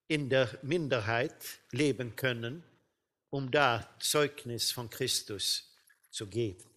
in 0.07 0.29
der 0.29 0.59
Minderheit 0.61 1.61
leben 1.71 2.15
können, 2.15 2.63
um 3.31 3.51
da 3.51 3.89
Zeugnis 4.01 4.71
von 4.71 4.91
Christus 4.91 5.75
zu 6.11 6.27
geben. 6.27 6.69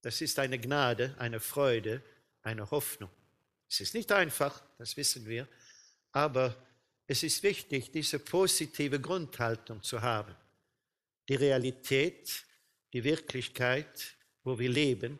Das 0.00 0.22
ist 0.22 0.38
eine 0.38 0.58
Gnade, 0.58 1.14
eine 1.18 1.40
Freude, 1.40 2.02
eine 2.40 2.70
Hoffnung. 2.70 3.10
Es 3.68 3.80
ist 3.80 3.94
nicht 3.94 4.12
einfach, 4.12 4.62
das 4.78 4.96
wissen 4.96 5.26
wir, 5.26 5.48
aber 6.12 6.54
es 7.06 7.22
ist 7.22 7.42
wichtig, 7.42 7.90
diese 7.92 8.18
positive 8.18 9.00
Grundhaltung 9.00 9.82
zu 9.82 10.00
haben. 10.02 10.34
Die 11.28 11.34
Realität, 11.34 12.44
die 12.92 13.04
Wirklichkeit, 13.04 14.16
wo 14.44 14.58
wir 14.58 14.70
leben, 14.70 15.18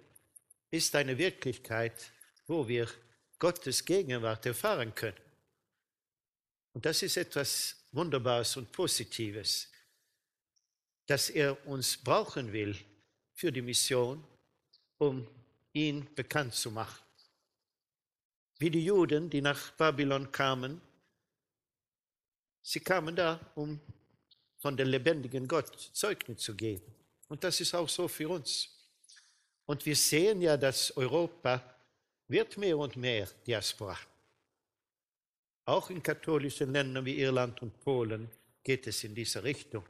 ist 0.71 0.95
eine 0.95 1.17
Wirklichkeit, 1.19 2.11
wo 2.47 2.67
wir 2.67 2.89
Gottes 3.39 3.85
Gegenwart 3.85 4.47
erfahren 4.47 4.95
können. 4.95 5.21
Und 6.73 6.85
das 6.85 7.03
ist 7.03 7.17
etwas 7.17 7.77
Wunderbares 7.93 8.57
und 8.57 8.71
Positives, 8.73 9.71
dass 11.07 11.31
er 11.31 11.67
uns 11.67 11.97
brauchen 11.97 12.53
will 12.53 12.77
für 13.33 13.53
die 13.53 13.63
Mission, 13.63 14.23
um 14.99 15.27
ihn 15.73 16.07
bekannt 16.15 16.55
zu 16.55 16.71
machen. 16.71 17.06
Wie 18.59 18.71
die 18.71 18.85
Juden, 18.85 19.29
die 19.29 19.43
nach 19.43 19.73
Babylon 19.73 20.33
kamen, 20.33 20.81
sie 22.63 22.81
kamen 22.81 23.15
da, 23.15 23.39
um 23.55 23.81
von 24.59 24.77
dem 24.77 24.89
lebendigen 24.89 25.47
Gott 25.47 25.91
Zeugnis 25.93 26.41
zu 26.41 26.55
geben. 26.55 26.95
Und 27.29 27.45
das 27.45 27.61
ist 27.61 27.75
auch 27.75 27.89
so 27.89 28.09
für 28.09 28.29
uns. 28.29 28.69
Und 29.67 29.85
wir 29.85 29.97
sehen 29.97 30.41
ja, 30.41 30.57
dass 30.57 30.97
Europa 30.97 31.77
wird 32.29 32.57
mehr 32.57 32.79
und 32.79 32.97
mehr 32.97 33.29
Diaspora. 33.47 33.99
Auch 35.65 35.91
in 35.91 36.03
katholischen 36.03 36.73
Ländern 36.73 37.05
wie 37.05 37.19
Irland 37.19 37.61
und 37.61 37.79
Polen 37.81 38.31
geht 38.63 38.87
es 38.87 39.05
in 39.05 39.15
diese 39.15 39.43
Richtung. 39.43 39.85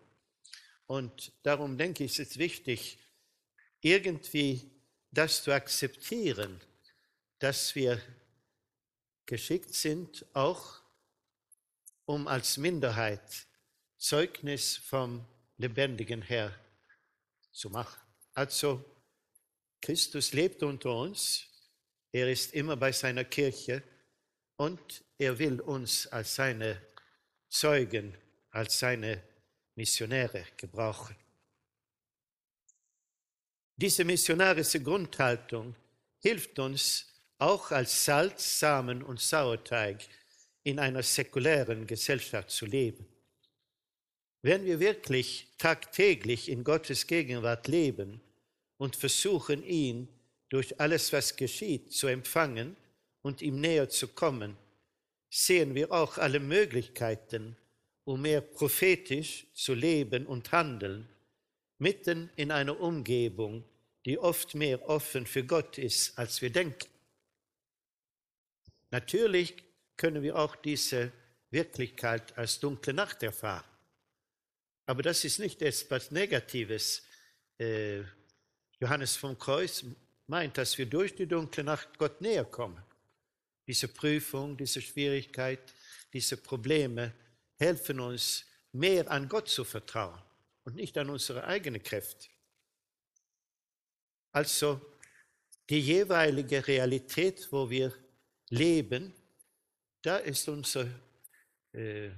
Und 0.86 1.32
darum 1.42 1.76
denke 1.76 2.04
ich, 2.04 2.18
ist 2.18 2.30
es 2.30 2.38
wichtig, 2.38 2.98
irgendwie 3.80 4.70
das 5.10 5.42
zu 5.42 5.52
akzeptieren, 5.52 6.60
dass 7.38 7.74
wir 7.74 8.00
geschickt 9.26 9.74
sind, 9.74 10.24
auch 10.32 10.80
um 12.06 12.28
als 12.28 12.56
Minderheit 12.56 13.46
Zeugnis 13.98 14.76
vom 14.76 15.26
lebendigen 15.58 16.22
Herr 16.22 16.54
zu 17.50 17.70
machen. 17.70 18.00
Also 18.34 18.84
Christus 19.80 20.32
lebt 20.32 20.62
unter 20.62 20.94
uns, 20.94 21.46
er 22.12 22.30
ist 22.30 22.54
immer 22.54 22.76
bei 22.76 22.92
seiner 22.92 23.24
Kirche 23.24 23.82
und 24.56 25.04
er 25.18 25.38
will 25.38 25.60
uns 25.60 26.06
als 26.06 26.34
seine 26.34 26.80
Zeugen, 27.48 28.16
als 28.50 28.78
seine 28.78 29.22
Missionäre 29.74 30.44
gebrauchen. 30.56 31.16
Diese 33.76 34.04
missionarische 34.04 34.82
Grundhaltung 34.82 35.74
hilft 36.20 36.58
uns 36.58 37.15
auch 37.38 37.70
als 37.70 38.04
Salz, 38.04 38.58
Samen 38.58 39.02
und 39.02 39.20
Sauerteig 39.20 39.98
in 40.62 40.78
einer 40.78 41.02
säkulären 41.02 41.86
Gesellschaft 41.86 42.50
zu 42.50 42.66
leben. 42.66 43.06
Wenn 44.42 44.64
wir 44.64 44.80
wirklich 44.80 45.48
tagtäglich 45.58 46.48
in 46.48 46.64
Gottes 46.64 47.06
Gegenwart 47.06 47.68
leben 47.68 48.20
und 48.78 48.96
versuchen, 48.96 49.62
ihn 49.64 50.08
durch 50.48 50.80
alles, 50.80 51.12
was 51.12 51.36
geschieht, 51.36 51.92
zu 51.92 52.06
empfangen 52.06 52.76
und 53.22 53.42
ihm 53.42 53.60
näher 53.60 53.88
zu 53.88 54.08
kommen, 54.08 54.56
sehen 55.28 55.74
wir 55.74 55.92
auch 55.92 56.18
alle 56.18 56.40
Möglichkeiten, 56.40 57.56
um 58.04 58.22
mehr 58.22 58.40
prophetisch 58.40 59.46
zu 59.52 59.74
leben 59.74 60.26
und 60.26 60.52
handeln, 60.52 61.08
mitten 61.78 62.30
in 62.36 62.50
einer 62.52 62.80
Umgebung, 62.80 63.64
die 64.04 64.18
oft 64.18 64.54
mehr 64.54 64.88
offen 64.88 65.26
für 65.26 65.44
Gott 65.44 65.78
ist, 65.78 66.16
als 66.16 66.40
wir 66.40 66.50
denken. 66.50 66.95
Natürlich 68.90 69.54
können 69.96 70.22
wir 70.22 70.36
auch 70.36 70.56
diese 70.56 71.12
Wirklichkeit 71.50 72.36
als 72.36 72.60
dunkle 72.60 72.92
Nacht 72.92 73.22
erfahren. 73.22 73.64
Aber 74.86 75.02
das 75.02 75.24
ist 75.24 75.38
nicht 75.38 75.62
etwas 75.62 76.10
Negatives. 76.10 77.02
Äh, 77.58 78.02
Johannes 78.78 79.16
vom 79.16 79.38
Kreuz 79.38 79.84
meint, 80.26 80.58
dass 80.58 80.76
wir 80.78 80.86
durch 80.86 81.14
die 81.14 81.26
dunkle 81.26 81.64
Nacht 81.64 81.98
Gott 81.98 82.20
näher 82.20 82.44
kommen. 82.44 82.82
Diese 83.66 83.88
Prüfung, 83.88 84.56
diese 84.56 84.80
Schwierigkeit, 84.80 85.74
diese 86.12 86.36
Probleme 86.36 87.12
helfen 87.56 88.00
uns, 88.00 88.44
mehr 88.72 89.10
an 89.10 89.28
Gott 89.28 89.48
zu 89.48 89.64
vertrauen 89.64 90.20
und 90.64 90.76
nicht 90.76 90.96
an 90.98 91.10
unsere 91.10 91.44
eigene 91.44 91.80
Kräfte. 91.80 92.28
Also 94.32 94.80
die 95.70 95.80
jeweilige 95.80 96.66
Realität, 96.66 97.48
wo 97.50 97.70
wir 97.70 97.92
leben, 98.48 99.12
da 100.02 100.18
ist 100.18 100.48
unsere 100.48 100.88
äh, 101.72 102.10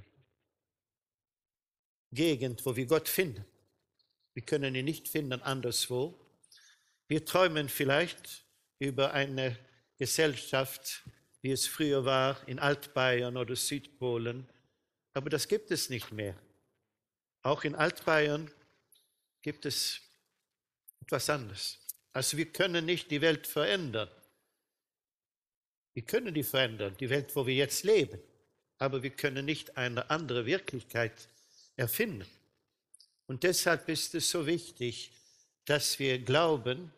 Gegend, 2.11 2.65
wo 2.65 2.75
wir 2.75 2.87
Gott 2.87 3.09
finden. 3.09 3.45
Wir 4.35 4.43
können 4.43 4.75
ihn 4.75 4.85
nicht 4.85 5.09
finden 5.09 5.43
anderswo. 5.43 6.19
Wir 7.09 7.25
träumen 7.25 7.69
vielleicht 7.69 8.45
über 8.79 9.13
eine 9.13 9.59
Gesellschaft, 9.97 11.03
wie 11.43 11.51
es 11.51 11.67
früher 11.67 12.05
war 12.05 12.47
in 12.47 12.59
Altbayern 12.59 13.37
oder 13.37 13.57
Südpolen, 13.57 14.49
aber 15.13 15.31
das 15.31 15.49
gibt 15.49 15.71
es 15.71 15.91
nicht 15.91 16.13
mehr. 16.13 16.37
Auch 17.43 17.65
in 17.65 17.75
Altbayern 17.75 18.51
gibt 19.43 19.67
es 19.67 20.01
etwas 21.01 21.31
anderes. 21.31 21.79
Also 22.13 22.37
wir 22.37 22.53
können 22.53 22.85
nicht 22.85 23.11
die 23.11 23.21
Welt 23.21 23.47
verändern. 23.47 24.11
Wir 25.99 26.05
können 26.05 26.33
die 26.33 26.45
verändern, 26.45 26.97
die 27.00 27.11
Welt, 27.11 27.35
wo 27.35 27.45
wir 27.45 27.57
jetzt 27.57 27.83
leben, 27.83 28.21
aber 28.78 29.02
wir 29.02 29.11
können 29.11 29.45
nicht 29.45 29.76
eine 29.76 30.09
andere 30.11 30.47
Wirklichkeit 30.47 31.28
erfinden. 31.75 32.25
Und 33.26 33.43
deshalb 33.43 33.88
ist 33.88 34.14
es 34.14 34.31
so 34.31 34.47
wichtig, 34.47 35.11
dass 35.64 35.99
wir 35.99 36.21
glauben, 36.21 36.93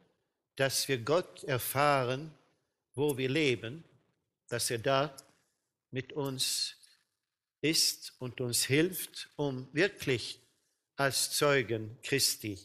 dass 0.55 0.87
wir 0.87 0.99
Gott 0.99 1.45
erfahren, 1.45 2.31
wo 2.95 3.17
wir 3.17 3.31
leben, 3.31 3.85
dass 4.49 4.71
er 4.71 4.81
da 4.81 5.17
mit 5.91 6.13
uns 6.13 6.77
ist 7.63 8.13
und 8.19 8.43
uns 8.43 8.67
hilft, 8.67 9.31
um 9.37 9.67
wirklich 9.73 10.39
als 10.97 11.31
Zeugen 11.31 11.97
Christi 12.03 12.59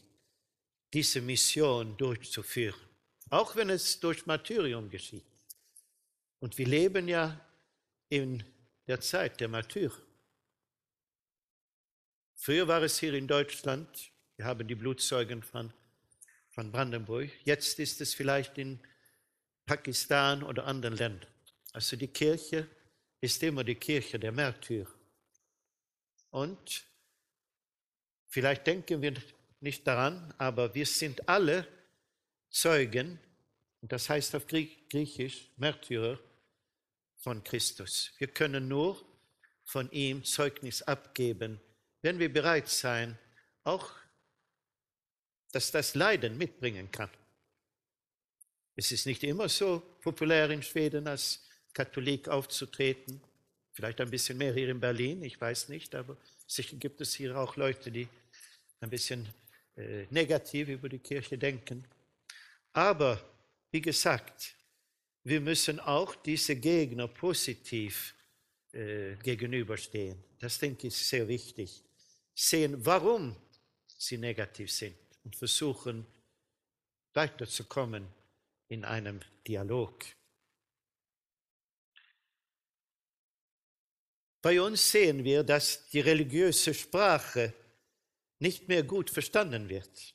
diese 0.92 1.22
Mission 1.22 1.96
durchzuführen, 1.96 2.78
auch 3.30 3.56
wenn 3.56 3.70
es 3.70 3.98
durch 4.00 4.26
Martyrium 4.26 4.90
geschieht. 4.90 5.24
Und 6.46 6.56
wir 6.58 6.66
leben 6.68 7.08
ja 7.08 7.44
in 8.08 8.44
der 8.86 9.00
Zeit 9.00 9.40
der 9.40 9.48
Martyr. 9.48 9.90
Früher 12.36 12.68
war 12.68 12.82
es 12.82 13.00
hier 13.00 13.14
in 13.14 13.26
Deutschland, 13.26 14.12
wir 14.36 14.44
haben 14.44 14.68
die 14.68 14.76
Blutzeugen 14.76 15.42
von, 15.42 15.72
von 16.50 16.70
Brandenburg, 16.70 17.30
jetzt 17.42 17.80
ist 17.80 18.00
es 18.00 18.14
vielleicht 18.14 18.58
in 18.58 18.78
Pakistan 19.64 20.44
oder 20.44 20.66
anderen 20.66 20.96
Ländern. 20.96 21.28
Also 21.72 21.96
die 21.96 22.06
Kirche 22.06 22.68
ist 23.20 23.42
immer 23.42 23.64
die 23.64 23.74
Kirche 23.74 24.16
der 24.16 24.30
Märtyrer. 24.30 24.94
Und 26.30 26.84
vielleicht 28.28 28.68
denken 28.68 29.02
wir 29.02 29.14
nicht 29.58 29.84
daran, 29.84 30.32
aber 30.38 30.72
wir 30.76 30.86
sind 30.86 31.28
alle 31.28 31.66
Zeugen, 32.50 33.18
und 33.80 33.90
das 33.90 34.08
heißt 34.08 34.36
auf 34.36 34.46
Griechisch 34.46 35.50
Märtyrer 35.56 36.20
von 37.26 37.42
Christus. 37.42 38.12
Wir 38.18 38.28
können 38.28 38.68
nur 38.68 39.04
von 39.64 39.90
ihm 39.90 40.22
Zeugnis 40.22 40.80
abgeben, 40.82 41.60
wenn 42.00 42.20
wir 42.20 42.32
bereit 42.32 42.68
sein, 42.68 43.18
auch 43.64 43.90
dass 45.50 45.72
das 45.72 45.96
Leiden 45.96 46.38
mitbringen 46.38 46.88
kann. 46.92 47.10
Es 48.76 48.92
ist 48.92 49.06
nicht 49.06 49.24
immer 49.24 49.48
so 49.48 49.82
populär 50.02 50.50
in 50.50 50.62
Schweden 50.62 51.08
als 51.08 51.44
Katholik 51.72 52.28
aufzutreten. 52.28 53.20
Vielleicht 53.72 54.00
ein 54.00 54.10
bisschen 54.10 54.38
mehr 54.38 54.54
hier 54.54 54.68
in 54.68 54.78
Berlin, 54.78 55.24
ich 55.24 55.40
weiß 55.40 55.68
nicht, 55.68 55.96
aber 55.96 56.16
sicher 56.46 56.76
gibt 56.76 57.00
es 57.00 57.14
hier 57.14 57.36
auch 57.36 57.56
Leute, 57.56 57.90
die 57.90 58.06
ein 58.78 58.90
bisschen 58.90 59.28
äh, 59.76 60.06
negativ 60.10 60.68
über 60.68 60.88
die 60.88 61.00
Kirche 61.00 61.36
denken. 61.36 61.88
Aber 62.72 63.20
wie 63.72 63.80
gesagt, 63.80 64.54
wir 65.26 65.40
müssen 65.40 65.80
auch 65.80 66.14
diese 66.14 66.54
Gegner 66.54 67.08
positiv 67.08 68.14
äh, 68.72 69.16
gegenüberstehen. 69.16 70.22
Das 70.38 70.56
denke 70.56 70.86
ich 70.86 70.94
ist 70.94 71.08
sehr 71.08 71.26
wichtig. 71.26 71.82
Sehen, 72.32 72.86
warum 72.86 73.34
sie 73.88 74.18
negativ 74.18 74.70
sind 74.70 74.96
und 75.24 75.34
versuchen 75.34 76.06
weiterzukommen 77.12 78.06
in 78.68 78.84
einem 78.84 79.18
Dialog. 79.44 80.04
Bei 84.42 84.60
uns 84.60 84.92
sehen 84.92 85.24
wir, 85.24 85.42
dass 85.42 85.88
die 85.88 86.00
religiöse 86.00 86.72
Sprache 86.72 87.52
nicht 88.38 88.68
mehr 88.68 88.84
gut 88.84 89.10
verstanden 89.10 89.68
wird. 89.68 90.14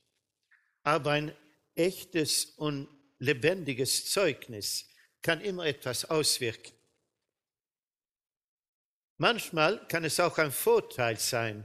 Aber 0.84 1.10
ein 1.10 1.36
echtes 1.74 2.46
und 2.56 2.88
lebendiges 3.18 4.10
Zeugnis 4.10 4.88
kann 5.22 5.40
immer 5.40 5.66
etwas 5.66 6.04
auswirken. 6.04 6.72
Manchmal 9.18 9.86
kann 9.88 10.04
es 10.04 10.18
auch 10.18 10.36
ein 10.38 10.50
Vorteil 10.50 11.18
sein, 11.18 11.64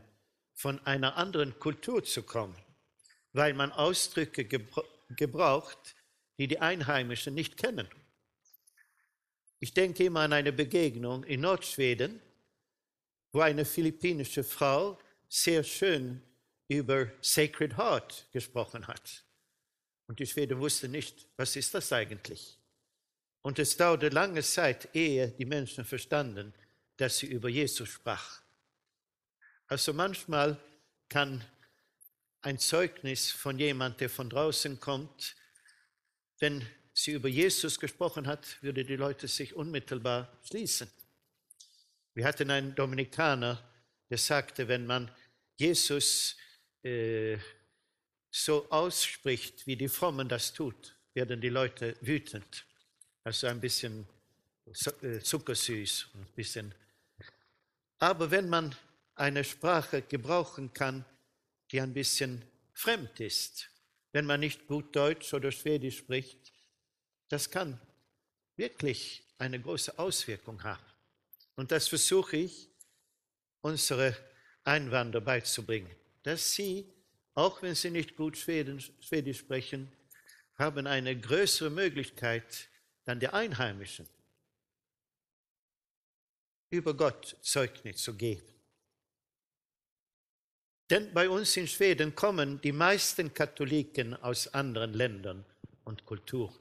von 0.53 0.79
einer 0.85 1.17
anderen 1.17 1.57
Kultur 1.59 2.03
zu 2.03 2.23
kommen, 2.23 2.55
weil 3.33 3.53
man 3.53 3.71
Ausdrücke 3.71 4.45
gebraucht, 5.09 5.95
die 6.37 6.47
die 6.47 6.59
Einheimischen 6.59 7.33
nicht 7.33 7.57
kennen. 7.57 7.87
Ich 9.59 9.73
denke 9.73 10.05
immer 10.05 10.21
an 10.21 10.33
eine 10.33 10.53
Begegnung 10.53 11.23
in 11.23 11.41
Nordschweden 11.41 12.21
wo 13.31 13.41
eine 13.41 13.65
philippinische 13.65 14.43
Frau 14.43 14.97
sehr 15.29 15.63
schön 15.63 16.21
über 16.67 17.11
Sacred 17.21 17.77
Heart 17.77 18.27
gesprochen 18.31 18.87
hat. 18.87 19.23
Und 20.07 20.19
die 20.19 20.25
Schweden 20.25 20.59
wussten 20.59 20.91
nicht, 20.91 21.27
was 21.35 21.55
ist 21.55 21.73
das 21.73 21.91
eigentlich? 21.91 22.57
Und 23.41 23.59
es 23.59 23.77
dauerte 23.77 24.09
lange 24.09 24.41
Zeit, 24.41 24.89
ehe 24.93 25.29
die 25.29 25.45
Menschen 25.45 25.85
verstanden, 25.85 26.53
dass 26.97 27.19
sie 27.19 27.27
über 27.27 27.49
Jesus 27.49 27.89
sprach. 27.89 28.41
Also 29.67 29.93
manchmal 29.93 30.59
kann 31.09 31.43
ein 32.41 32.59
Zeugnis 32.59 33.31
von 33.31 33.57
jemand, 33.59 33.99
der 33.99 34.09
von 34.09 34.29
draußen 34.29 34.79
kommt, 34.79 35.35
wenn 36.39 36.65
sie 36.93 37.11
über 37.11 37.27
Jesus 37.27 37.79
gesprochen 37.79 38.27
hat, 38.27 38.61
würde 38.61 38.85
die 38.85 38.95
Leute 38.95 39.27
sich 39.27 39.53
unmittelbar 39.53 40.39
schließen. 40.43 40.89
Wir 42.13 42.25
hatten 42.25 42.49
einen 42.49 42.73
Dominikaner, 42.73 43.63
der 44.09 44.17
sagte, 44.17 44.67
wenn 44.67 44.85
man 44.85 45.11
Jesus 45.57 46.37
äh, 46.83 47.37
so 48.31 48.69
ausspricht, 48.69 49.65
wie 49.67 49.75
die 49.75 49.87
Frommen 49.87 50.29
das 50.29 50.53
tut, 50.53 50.95
werden 51.13 51.41
die 51.41 51.49
Leute 51.49 51.97
wütend. 52.01 52.66
Also 53.27 53.47
ein 53.47 53.59
bisschen 53.59 54.07
äh, 55.01 55.19
zuckersüß, 55.19 56.07
ein 56.13 56.27
bisschen. 56.33 56.73
Aber 57.99 58.31
wenn 58.31 58.47
man 58.47 58.73
eine 59.15 59.43
Sprache 59.43 60.01
gebrauchen 60.01 60.71
kann, 60.73 61.03
die 61.69 61.81
ein 61.81 61.93
bisschen 61.93 62.41
fremd 62.73 63.19
ist, 63.19 63.67
wenn 64.13 64.25
man 64.25 64.39
nicht 64.39 64.65
gut 64.65 64.95
Deutsch 64.95 65.33
oder 65.33 65.51
Schwedisch 65.51 65.97
spricht, 65.97 66.53
das 67.27 67.51
kann 67.51 67.77
wirklich 68.55 69.23
eine 69.39 69.59
große 69.59 69.99
Auswirkung 69.99 70.63
haben. 70.63 70.85
Und 71.57 71.73
das 71.73 71.89
versuche 71.89 72.37
ich, 72.37 72.69
unsere 73.59 74.15
Einwanderer 74.63 75.21
beizubringen, 75.21 75.93
dass 76.23 76.53
sie, 76.53 76.85
auch 77.33 77.61
wenn 77.61 77.75
sie 77.75 77.91
nicht 77.91 78.15
gut 78.15 78.37
Schwedisch 78.37 78.89
sprechen, 79.37 79.91
haben 80.55 80.87
eine 80.87 81.19
größere 81.19 81.69
Möglichkeit 81.69 82.69
dann 83.07 83.21
der 83.21 83.33
Einheimischen 83.33 84.05
über 86.69 86.93
Gott 86.93 87.37
Zeugnis 87.41 88.03
zu 88.03 88.13
geben. 88.13 88.45
Denn 90.89 91.13
bei 91.13 91.29
uns 91.29 91.55
in 91.55 91.67
Schweden 91.67 92.15
kommen 92.15 92.59
die 92.59 92.73
meisten 92.73 93.33
Katholiken 93.33 94.13
aus 94.13 94.53
anderen 94.53 94.93
Ländern 94.93 95.45
und 95.85 96.05
Kulturen. 96.05 96.53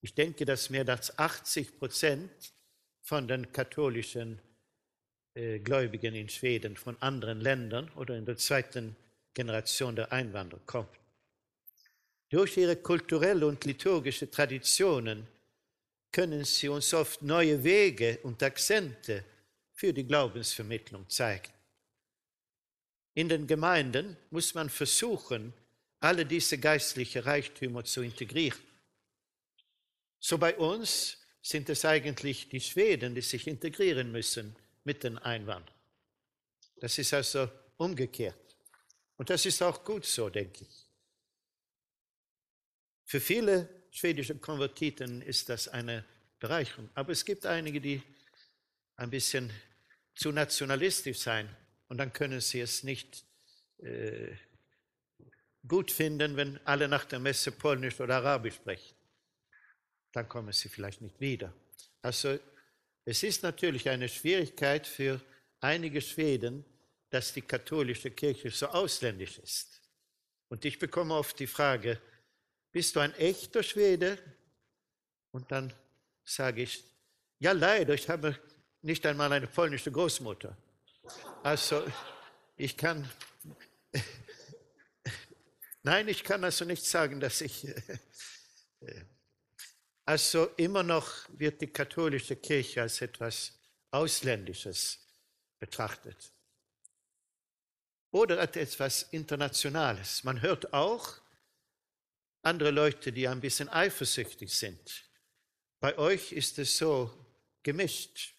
Ich 0.00 0.14
denke, 0.14 0.44
dass 0.44 0.70
mehr 0.70 0.88
als 0.88 1.18
80 1.18 1.76
Prozent 1.78 2.52
von 3.02 3.26
den 3.26 3.50
katholischen 3.50 4.40
äh, 5.34 5.58
Gläubigen 5.58 6.14
in 6.14 6.28
Schweden 6.28 6.76
von 6.76 6.96
anderen 7.02 7.40
Ländern 7.40 7.90
oder 7.96 8.16
in 8.16 8.24
der 8.24 8.36
zweiten 8.36 8.94
Generation 9.34 9.96
der 9.96 10.12
Einwanderer 10.12 10.60
kommen. 10.66 11.05
Durch 12.28 12.56
ihre 12.56 12.76
kulturelle 12.76 13.46
und 13.46 13.64
liturgische 13.64 14.30
Traditionen 14.30 15.26
können 16.10 16.44
sie 16.44 16.68
uns 16.68 16.92
oft 16.92 17.22
neue 17.22 17.62
Wege 17.62 18.18
und 18.22 18.42
Akzente 18.42 19.24
für 19.72 19.92
die 19.92 20.06
Glaubensvermittlung 20.06 21.08
zeigen. 21.08 21.52
In 23.14 23.28
den 23.28 23.46
Gemeinden 23.46 24.16
muss 24.30 24.54
man 24.54 24.68
versuchen, 24.68 25.52
alle 26.00 26.26
diese 26.26 26.58
geistlichen 26.58 27.22
Reichtümer 27.22 27.84
zu 27.84 28.02
integrieren. 28.02 28.58
So 30.18 30.38
bei 30.38 30.56
uns 30.56 31.18
sind 31.40 31.68
es 31.68 31.84
eigentlich 31.84 32.48
die 32.48 32.60
Schweden, 32.60 33.14
die 33.14 33.22
sich 33.22 33.46
integrieren 33.46 34.10
müssen 34.10 34.56
mit 34.84 35.04
den 35.04 35.18
Einwanderern. 35.18 35.72
Das 36.80 36.98
ist 36.98 37.14
also 37.14 37.48
umgekehrt. 37.76 38.56
Und 39.16 39.30
das 39.30 39.46
ist 39.46 39.62
auch 39.62 39.82
gut 39.84 40.04
so, 40.04 40.28
denke 40.28 40.64
ich. 40.64 40.85
Für 43.06 43.20
viele 43.20 43.68
schwedische 43.92 44.36
Konvertiten 44.36 45.22
ist 45.22 45.48
das 45.48 45.68
eine 45.68 46.04
Bereicherung. 46.40 46.90
Aber 46.94 47.12
es 47.12 47.24
gibt 47.24 47.46
einige, 47.46 47.80
die 47.80 48.02
ein 48.96 49.10
bisschen 49.10 49.50
zu 50.14 50.32
nationalistisch 50.32 51.20
sein 51.20 51.48
und 51.88 51.98
dann 51.98 52.12
können 52.12 52.40
sie 52.40 52.60
es 52.60 52.82
nicht 52.82 53.24
äh, 53.78 54.34
gut 55.66 55.92
finden, 55.92 56.36
wenn 56.36 56.58
alle 56.64 56.88
nach 56.88 57.04
der 57.04 57.20
Messe 57.20 57.52
Polnisch 57.52 58.00
oder 58.00 58.16
Arabisch 58.16 58.56
sprechen. 58.56 58.96
Dann 60.12 60.28
kommen 60.28 60.52
sie 60.52 60.68
vielleicht 60.68 61.00
nicht 61.00 61.20
wieder. 61.20 61.52
Also 62.02 62.38
es 63.04 63.22
ist 63.22 63.44
natürlich 63.44 63.88
eine 63.88 64.08
Schwierigkeit 64.08 64.86
für 64.86 65.20
einige 65.60 66.00
Schweden, 66.00 66.64
dass 67.10 67.32
die 67.32 67.42
katholische 67.42 68.10
Kirche 68.10 68.50
so 68.50 68.66
ausländisch 68.66 69.38
ist. 69.38 69.80
Und 70.48 70.64
ich 70.64 70.78
bekomme 70.78 71.14
oft 71.14 71.38
die 71.38 71.46
Frage, 71.46 72.00
bist 72.76 72.94
du 72.94 73.00
ein 73.00 73.14
echter 73.14 73.62
Schwede? 73.62 74.18
Und 75.30 75.50
dann 75.50 75.72
sage 76.26 76.60
ich, 76.60 76.84
ja 77.38 77.52
leider, 77.52 77.94
ich 77.94 78.06
habe 78.10 78.38
nicht 78.82 79.06
einmal 79.06 79.32
eine 79.32 79.46
polnische 79.46 79.90
Großmutter. 79.90 80.54
Also 81.42 81.82
ich 82.54 82.76
kann, 82.76 83.08
nein, 85.84 86.06
ich 86.08 86.22
kann 86.22 86.44
also 86.44 86.66
nicht 86.66 86.84
sagen, 86.84 87.18
dass 87.18 87.40
ich, 87.40 87.66
also 90.04 90.44
immer 90.58 90.82
noch 90.82 91.10
wird 91.30 91.62
die 91.62 91.72
katholische 91.72 92.36
Kirche 92.36 92.82
als 92.82 93.00
etwas 93.00 93.58
Ausländisches 93.90 94.98
betrachtet 95.58 96.30
oder 98.10 98.38
als 98.38 98.54
etwas 98.54 99.04
Internationales. 99.12 100.24
Man 100.24 100.42
hört 100.42 100.74
auch 100.74 101.22
andere 102.46 102.70
Leute, 102.70 103.12
die 103.12 103.26
ein 103.26 103.40
bisschen 103.40 103.68
eifersüchtig 103.68 104.56
sind. 104.56 105.04
Bei 105.80 105.98
euch 105.98 106.32
ist 106.32 106.58
es 106.58 106.78
so 106.78 107.12
gemischt, 107.62 108.34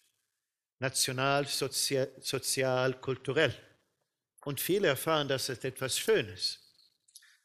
national, 0.78 1.46
sozial, 1.46 2.10
sozial 2.20 3.00
kulturell. 3.00 3.54
Und 4.44 4.60
viele 4.60 4.88
erfahren, 4.88 5.28
dass 5.28 5.50
es 5.50 5.62
etwas 5.62 5.98
Schönes. 5.98 6.58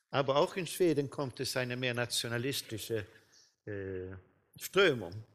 Aber 0.10 0.38
auch 0.38 0.56
in 0.56 0.65
Schweden 0.65 1.10
kommt 1.10 1.39
es 1.41 1.58
eine 1.58 1.76
mehr 1.76 1.93
nationalistische 1.93 3.06
äh, 3.65 4.15
Strömung. 4.58 5.26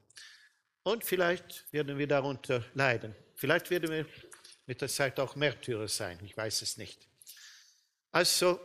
Und 0.82 1.04
vielleicht 1.04 1.70
werden 1.72 1.98
wir 1.98 2.06
darunter 2.06 2.64
leiden. 2.72 3.14
Vielleicht 3.34 3.68
werden 3.68 3.90
wir 3.90 4.06
mit 4.66 4.80
der 4.80 4.88
Zeit 4.88 5.20
auch 5.20 5.36
Märtyrer 5.36 5.88
sein, 5.88 6.18
ich 6.24 6.36
weiß 6.36 6.62
es 6.62 6.78
nicht. 6.78 7.06
Also, 8.12 8.58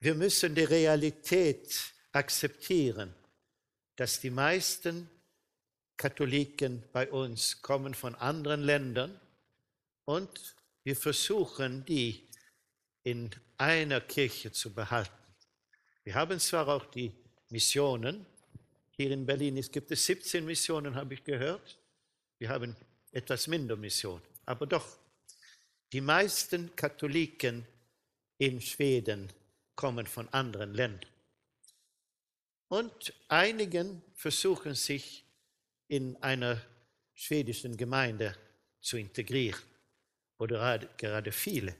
wir 0.00 0.14
müssen 0.14 0.54
die 0.54 0.64
Realität 0.64 1.92
akzeptieren, 2.12 3.14
dass 3.96 4.20
die 4.20 4.30
meisten 4.30 5.10
Katholiken 5.96 6.84
bei 6.92 7.10
uns 7.10 7.60
kommen 7.60 7.94
von 7.94 8.14
anderen 8.14 8.62
Ländern 8.62 9.20
und 10.04 10.54
wir 10.84 10.94
versuchen, 10.94 11.84
die 11.84 12.28
in 13.02 13.30
einer 13.56 14.00
Kirche 14.00 14.52
zu 14.52 14.72
behalten. 14.72 15.12
Wir 16.04 16.14
haben 16.14 16.38
zwar 16.38 16.68
auch 16.68 16.84
die 16.86 17.12
Missionen, 17.50 18.24
hier 18.92 19.10
in 19.10 19.26
Berlin 19.26 19.60
gibt 19.72 19.90
es 19.90 20.06
17 20.06 20.44
Missionen, 20.44 20.94
habe 20.94 21.14
ich 21.14 21.24
gehört. 21.24 21.78
Wir 22.38 22.48
haben 22.48 22.76
etwas 23.12 23.46
minder 23.46 23.76
Missionen, 23.76 24.22
aber 24.44 24.66
doch 24.66 24.86
die 25.92 26.00
meisten 26.00 26.74
Katholiken 26.76 27.66
in 28.38 28.60
Schweden 28.60 29.28
kommen 29.78 30.08
von 30.08 30.28
anderen 30.30 30.74
Ländern. 30.74 31.08
Und 32.66 33.14
einigen 33.28 34.02
versuchen 34.12 34.74
sich 34.74 35.24
in 35.86 36.20
einer 36.20 36.60
schwedischen 37.14 37.76
Gemeinde 37.76 38.36
zu 38.80 38.96
integrieren, 38.96 39.62
oder 40.36 40.78
gerade 40.96 41.30
viele. 41.30 41.76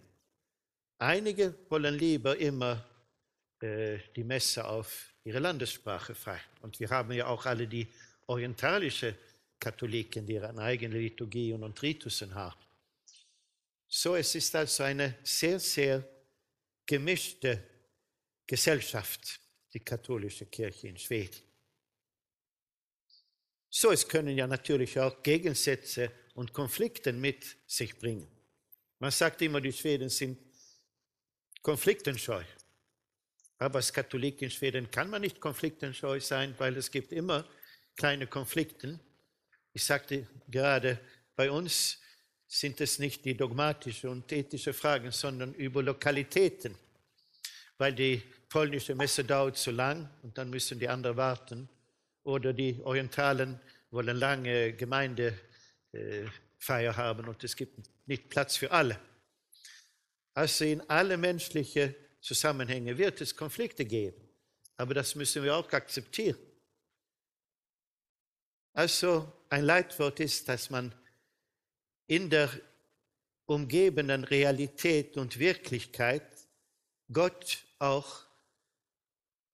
Einige 0.99 1.53
wollen 1.69 1.99
lieber 1.99 2.37
immer 2.37 2.85
äh, 3.61 3.99
die 4.15 4.25
Messe 4.25 4.65
auf 4.65 5.13
ihre 5.25 5.41
Landessprache 5.41 6.15
feiern. 6.15 6.41
Und 6.63 6.79
wir 6.79 6.89
haben 6.91 7.13
ja 7.13 7.27
auch 7.27 7.47
alle 7.47 7.67
die 7.67 7.89
orientalische 8.29 9.17
Katholiken, 9.59 10.25
die 10.25 10.35
ihre 10.35 10.57
eigene 10.57 10.99
Liturgie 10.99 11.53
und 11.53 11.83
Ritusen 11.83 12.33
haben. 12.33 12.61
So, 13.89 14.15
es 14.15 14.37
ist 14.37 14.55
also 14.55 14.85
eine 14.85 15.17
sehr, 15.25 15.59
sehr 15.59 16.05
gemischte 16.87 17.78
Gesellschaft, 18.49 19.41
die 19.73 19.81
katholische 19.81 20.47
Kirche 20.47 20.89
in 20.89 20.97
Schweden. 20.97 21.37
So, 23.71 23.93
es 23.93 24.09
können 24.09 24.37
ja 24.37 24.47
natürlich 24.47 24.99
auch 24.99 25.23
Gegensätze 25.23 26.11
und 26.35 26.53
Konflikte 26.53 27.13
mit 27.13 27.57
sich 27.67 27.97
bringen. 27.99 28.27
Man 28.99 29.11
sagt 29.11 29.43
immer, 29.43 29.61
die 29.61 29.73
Schweden 29.73 30.09
sind 30.09 30.39
konfliktenscheu. 31.63 32.43
Aber 33.59 33.77
als 33.77 33.93
Katholik 33.93 34.41
in 34.41 34.51
Schweden 34.51 34.91
kann 34.91 35.11
man 35.11 35.21
nicht 35.21 35.41
konfliktenscheu 35.41 36.19
sein, 36.19 36.55
weil 36.59 36.77
es 36.77 36.91
gibt 36.91 37.13
immer 37.13 37.47
kleine 37.97 38.27
Konflikte. 38.27 38.99
Ich 39.75 39.85
sagte 39.85 40.27
gerade, 40.49 40.99
bei 41.37 41.51
uns 41.51 41.99
sind 42.47 42.81
es 42.81 42.99
nicht 42.99 43.25
die 43.27 43.37
dogmatischen 43.37 44.09
und 44.09 44.33
ethischen 44.33 44.73
Fragen, 44.73 45.13
sondern 45.13 45.53
über 45.55 45.83
Lokalitäten. 45.83 46.75
Weil 47.79 47.95
die 47.95 48.23
polnische 48.49 48.95
Messe 48.95 49.25
dauert 49.25 49.57
zu 49.57 49.71
lang 49.71 50.11
und 50.23 50.37
dann 50.37 50.51
müssen 50.51 50.79
die 50.79 50.89
anderen 50.89 51.17
warten. 51.17 51.69
Oder 52.25 52.53
die 52.53 52.81
Orientalen 52.83 53.61
wollen 53.91 54.17
lange 54.17 54.73
Gemeindefeier 54.75 56.97
haben 56.97 57.29
und 57.29 57.43
es 57.45 57.57
gibt 57.57 57.79
nicht 58.07 58.29
Platz 58.29 58.57
für 58.57 58.71
alle. 58.71 58.99
Also 60.35 60.65
in 60.65 60.89
alle 60.91 61.17
menschlichen 61.17 61.95
Zusammenhänge 62.21 62.99
wird 62.99 63.21
es 63.21 63.35
Konflikte 63.35 63.85
geben. 63.85 64.29
Aber 64.77 64.95
das 64.95 65.15
müssen 65.15 65.43
wir 65.43 65.57
auch 65.57 65.71
akzeptieren. 65.73 66.39
Also 68.73 69.33
ein 69.51 69.65
Leitwort 69.65 70.21
ist, 70.21 70.49
dass 70.49 70.71
man 70.71 70.95
in 72.07 72.31
der 72.31 72.51
umgebenden 73.47 74.25
Realität 74.25 75.17
und 75.17 75.39
Wirklichkeit 75.39 76.23
Gott 77.13 77.65
auch 77.79 78.23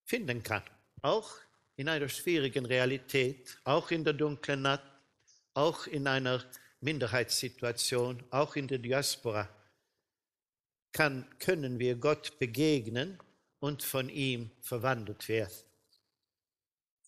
finden 0.05 0.43
kann. 0.43 0.63
Auch 1.03 1.33
in 1.77 1.89
einer 1.89 2.09
schwierigen 2.09 2.67
Realität, 2.67 3.59
auch 3.65 3.91
in 3.91 4.05
der 4.05 4.13
dunklen 4.13 4.63
Nacht, 4.63 4.85
auch 5.55 5.87
in 5.87 6.07
einer 6.07 6.45
Minderheitssituation, 6.81 8.23
auch 8.31 8.57
in 8.57 8.69
der 8.69 8.79
Diaspora, 8.79 9.49
kann, 10.93 11.27
können 11.39 11.79
wir 11.79 11.97
Gott 11.97 12.39
begegnen 12.39 13.19
und 13.59 13.83
von 13.83 14.09
ihm 14.09 14.51
verwandelt 14.61 15.29
werden. 15.29 15.55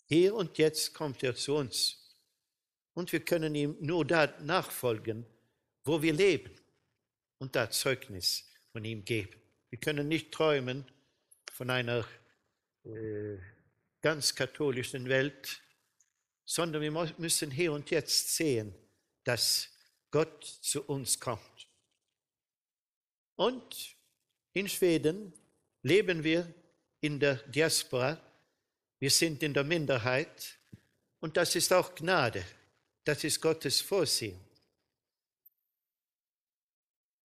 Hier 0.07 0.35
und 0.35 0.59
jetzt 0.59 0.95
kommt 0.95 1.23
er 1.23 1.35
zu 1.35 1.57
uns 1.57 2.15
und 2.95 3.13
wir 3.13 3.21
können 3.21 3.55
ihm 3.55 3.77
nur 3.81 4.05
da 4.05 4.33
nachfolgen, 4.41 5.27
wo 5.85 6.01
wir 6.01 6.13
leben 6.13 6.51
und 7.39 7.55
da 7.55 7.71
Zeugnis 7.71 8.49
von 8.73 8.85
ihm 8.85 9.05
geben. 9.05 9.41
Wir 9.71 9.79
können 9.79 10.09
nicht 10.09 10.33
träumen 10.33 10.85
von 11.57 11.71
einer 11.71 12.07
äh, 12.85 13.39
ganz 14.03 14.35
katholischen 14.35 15.09
Welt, 15.09 15.63
sondern 16.45 16.83
wir 16.83 17.15
müssen 17.17 17.51
hier 17.51 17.73
und 17.73 17.91
jetzt 17.91 18.37
sehen, 18.37 18.75
dass 19.25 19.71
Gott 20.11 20.45
zu 20.45 20.83
uns 20.83 21.19
kommt. 21.19 21.67
Und 23.37 23.97
in 24.53 24.69
Schweden 24.69 25.33
leben 25.83 26.23
wir 26.23 26.53
in 27.01 27.19
der 27.19 27.37
Diaspora, 27.37 28.21
wir 28.99 29.11
sind 29.11 29.43
in 29.43 29.55
der 29.55 29.65
Minderheit 29.65 30.59
und 31.21 31.39
das 31.39 31.57
ist 31.57 31.73
auch 31.73 31.95
Gnade, 31.95 32.45
das 33.03 33.25
ist 33.25 33.41
Gottes 33.41 33.81
Vorsehen. 33.81 34.39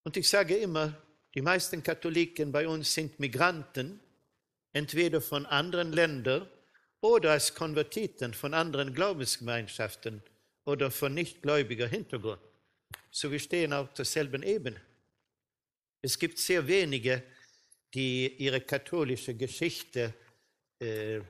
Und 0.02 0.16
ich 0.16 0.26
sage 0.26 0.56
immer, 0.56 0.96
die 1.34 1.42
meisten 1.42 1.82
Katholiken 1.82 2.50
bei 2.50 2.66
uns 2.66 2.94
sind 2.94 3.20
Migranten, 3.20 4.00
entweder 4.74 5.22
von 5.22 5.46
anderen 5.46 5.92
Ländern 5.92 6.46
oder 7.00 7.32
als 7.32 7.54
Konvertiten 7.54 8.34
von 8.34 8.52
anderen 8.52 8.92
Glaubensgemeinschaften 8.92 10.22
oder 10.64 10.90
von 10.90 11.14
nichtgläubiger 11.14 11.86
Hintergrund. 11.86 12.42
So 13.10 13.30
wir 13.30 13.38
stehen 13.38 13.72
auf 13.72 13.94
derselben 13.94 14.42
Ebene. 14.42 14.80
Es 16.02 16.18
gibt 16.18 16.38
sehr 16.38 16.66
wenige, 16.66 17.22
die 17.94 18.34
ihre 18.36 18.60
katholische 18.60 19.34
Geschichte 19.34 20.12
äh, 20.80 21.20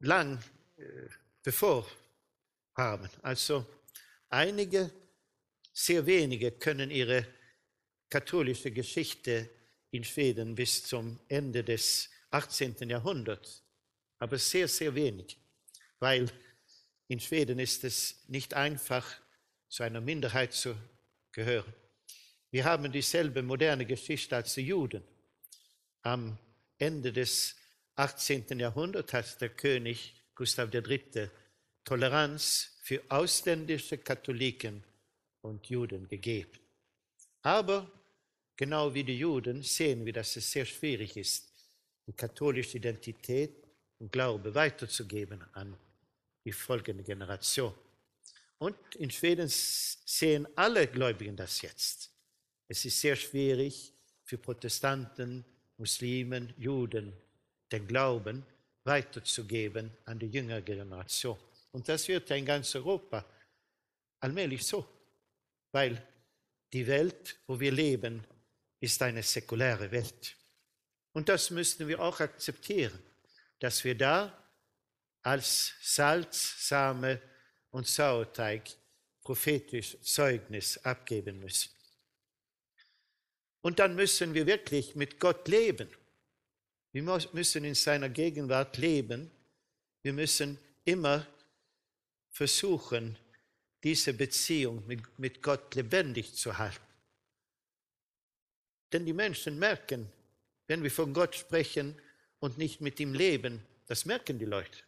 lang 0.00 0.38
äh, 0.76 0.82
bevor 1.42 1.86
haben. 2.76 3.08
Also 3.22 3.64
einige 4.28 4.90
sehr 5.72 6.04
wenige 6.04 6.52
können 6.52 6.90
ihre 6.90 7.26
katholische 8.10 8.70
Geschichte 8.70 9.48
in 9.90 10.04
Schweden 10.04 10.54
bis 10.54 10.84
zum 10.84 11.18
Ende 11.28 11.64
des 11.64 12.10
18. 12.30 12.88
Jahrhunderts, 12.88 13.62
aber 14.18 14.38
sehr, 14.38 14.68
sehr 14.68 14.94
wenig, 14.94 15.36
weil 15.98 16.30
in 17.08 17.18
Schweden 17.18 17.58
ist 17.58 17.84
es 17.84 18.22
nicht 18.28 18.54
einfach, 18.54 19.20
zu 19.68 19.82
einer 19.82 20.00
Minderheit 20.00 20.52
zu 20.52 20.76
gehören. 21.32 21.72
Wir 22.50 22.64
haben 22.64 22.90
dieselbe 22.90 23.42
moderne 23.42 23.86
Geschichte 23.86 24.36
als 24.36 24.54
die 24.54 24.62
Juden. 24.62 25.04
Am 26.02 26.38
Ende 26.78 27.12
des 27.12 27.54
18. 27.94 28.58
Jahrhunderts 28.58 29.12
hat 29.12 29.40
der 29.40 29.50
König 29.50 30.14
Gustav 30.34 30.72
III. 30.74 31.30
Toleranz 31.84 32.78
für 32.82 33.02
ausländische 33.08 33.98
Katholiken 33.98 34.82
und 35.42 35.66
Juden 35.68 36.08
gegeben. 36.08 36.58
Aber 37.42 37.90
genau 38.60 38.92
wie 38.92 39.04
die 39.04 39.18
Juden 39.18 39.62
sehen 39.62 40.04
wir, 40.04 40.12
dass 40.12 40.36
es 40.36 40.52
sehr 40.52 40.66
schwierig 40.66 41.16
ist, 41.16 41.48
die 42.06 42.12
katholische 42.12 42.76
Identität 42.76 43.56
und 43.98 44.12
Glaube 44.12 44.54
weiterzugeben 44.54 45.42
an 45.54 45.74
die 46.44 46.52
folgende 46.52 47.02
Generation. 47.02 47.72
Und 48.58 48.76
in 48.96 49.10
Schweden 49.10 49.48
sehen 49.48 50.46
alle 50.56 50.86
Gläubigen 50.86 51.36
das 51.36 51.62
jetzt. 51.62 52.12
Es 52.68 52.84
ist 52.84 53.00
sehr 53.00 53.16
schwierig 53.16 53.94
für 54.24 54.36
Protestanten, 54.36 55.42
Muslimen, 55.78 56.52
Juden, 56.58 57.14
den 57.72 57.86
Glauben 57.86 58.44
weiterzugeben 58.84 59.90
an 60.04 60.18
die 60.18 60.26
jüngere 60.26 60.60
Generation. 60.60 61.38
Und 61.72 61.88
das 61.88 62.06
wird 62.08 62.30
in 62.30 62.44
ganz 62.44 62.74
Europa 62.74 63.24
allmählich 64.20 64.66
so, 64.66 64.86
weil 65.72 66.06
die 66.74 66.86
Welt, 66.86 67.38
wo 67.46 67.58
wir 67.58 67.72
leben, 67.72 68.22
ist 68.80 69.00
eine 69.02 69.22
säkuläre 69.22 69.90
Welt. 69.90 70.36
Und 71.12 71.28
das 71.28 71.50
müssen 71.50 71.86
wir 71.88 72.00
auch 72.00 72.20
akzeptieren, 72.20 72.98
dass 73.58 73.84
wir 73.84 73.96
da 73.96 74.36
als 75.22 75.74
Salz, 75.82 76.66
Same 76.66 77.20
und 77.70 77.86
Sauerteig 77.86 78.70
prophetisch 79.22 80.00
Zeugnis 80.02 80.78
abgeben 80.78 81.40
müssen. 81.40 81.70
Und 83.60 83.78
dann 83.78 83.94
müssen 83.94 84.32
wir 84.32 84.46
wirklich 84.46 84.94
mit 84.94 85.20
Gott 85.20 85.46
leben. 85.46 85.88
Wir 86.92 87.02
müssen 87.32 87.64
in 87.64 87.74
seiner 87.74 88.08
Gegenwart 88.08 88.78
leben. 88.78 89.30
Wir 90.02 90.14
müssen 90.14 90.58
immer 90.84 91.26
versuchen, 92.30 93.18
diese 93.82 94.14
Beziehung 94.14 94.86
mit, 94.86 95.18
mit 95.18 95.42
Gott 95.42 95.74
lebendig 95.74 96.34
zu 96.34 96.56
halten. 96.56 96.89
Denn 98.92 99.06
die 99.06 99.12
Menschen 99.12 99.58
merken, 99.58 100.10
wenn 100.66 100.82
wir 100.82 100.90
von 100.90 101.12
Gott 101.12 101.34
sprechen 101.34 102.00
und 102.38 102.58
nicht 102.58 102.80
mit 102.80 102.98
ihm 103.00 103.14
leben, 103.14 103.64
das 103.86 104.04
merken 104.04 104.38
die 104.38 104.44
Leute. 104.44 104.78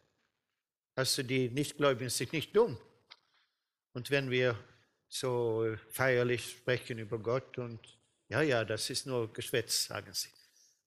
Also 0.94 1.22
die 1.22 1.48
Nichtgläubigen 1.48 2.10
sind 2.10 2.32
nicht 2.32 2.54
dumm. 2.54 2.78
Und 3.92 4.10
wenn 4.10 4.30
wir 4.30 4.58
so 5.08 5.76
feierlich 5.90 6.52
sprechen 6.52 6.98
über 6.98 7.18
Gott 7.18 7.58
und 7.58 7.80
ja, 8.28 8.42
ja, 8.42 8.64
das 8.64 8.88
ist 8.90 9.06
nur 9.06 9.32
Geschwätz, 9.32 9.84
sagen 9.86 10.12
sie. 10.14 10.30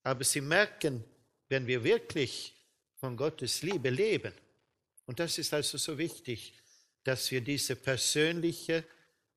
Aber 0.04 0.23
sie 0.23 0.41
merken, 0.41 1.04
wenn 1.49 1.67
wir 1.67 1.84
wirklich 1.84 2.56
von 2.95 3.15
Gottes 3.15 3.62
Liebe 3.62 3.89
leben, 3.89 4.34
und 5.06 5.19
das 5.19 5.38
ist 5.38 5.54
also 5.54 5.78
so 5.78 5.97
wichtig, 5.97 6.54
dass 7.04 7.30
wir 7.30 7.41
diese 7.41 7.75
persönliche 7.75 8.84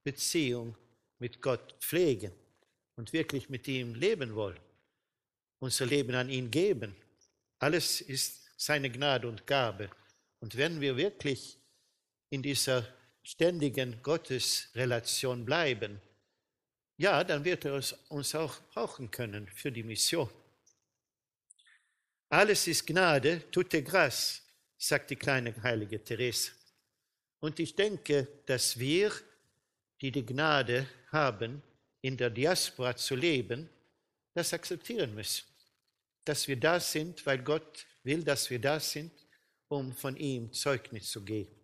Beziehung 0.02 0.74
mit 1.18 1.42
Gott 1.42 1.74
pflegen 1.80 2.32
und 2.98 3.12
wirklich 3.12 3.48
mit 3.48 3.68
ihm 3.68 3.94
leben 3.94 4.34
wollen, 4.34 4.58
unser 5.60 5.86
Leben 5.86 6.14
an 6.16 6.28
ihn 6.28 6.50
geben. 6.50 6.96
Alles 7.60 8.00
ist 8.00 8.50
seine 8.56 8.90
Gnade 8.90 9.28
und 9.28 9.46
Gabe. 9.46 9.88
Und 10.40 10.56
wenn 10.56 10.80
wir 10.80 10.96
wirklich 10.96 11.56
in 12.28 12.42
dieser 12.42 12.84
ständigen 13.22 14.02
Gottesrelation 14.02 15.44
bleiben, 15.44 16.00
ja, 16.96 17.22
dann 17.22 17.44
wird 17.44 17.64
er 17.64 17.80
uns 18.08 18.34
auch 18.34 18.60
brauchen 18.74 19.08
können 19.12 19.46
für 19.46 19.70
die 19.70 19.84
Mission. 19.84 20.28
Alles 22.28 22.66
ist 22.66 22.84
Gnade, 22.84 23.48
tutte 23.52 23.82
grâce, 23.84 24.42
sagt 24.76 25.10
die 25.10 25.16
kleine 25.16 25.54
heilige 25.62 26.02
Therese. 26.02 26.50
Und 27.38 27.60
ich 27.60 27.76
denke, 27.76 28.26
dass 28.46 28.76
wir, 28.76 29.12
die 30.00 30.10
die 30.10 30.26
Gnade 30.26 30.88
haben, 31.12 31.62
in 32.00 32.16
der 32.16 32.30
Diaspora 32.30 32.96
zu 32.96 33.16
leben, 33.16 33.68
das 34.34 34.52
akzeptieren 34.52 35.14
müssen. 35.14 35.44
Dass 36.24 36.46
wir 36.46 36.56
da 36.56 36.78
sind, 36.78 37.24
weil 37.26 37.38
Gott 37.38 37.86
will, 38.02 38.22
dass 38.22 38.50
wir 38.50 38.58
da 38.58 38.78
sind, 38.78 39.12
um 39.68 39.94
von 39.94 40.16
ihm 40.16 40.52
Zeugnis 40.52 41.10
zu 41.10 41.24
geben. 41.24 41.54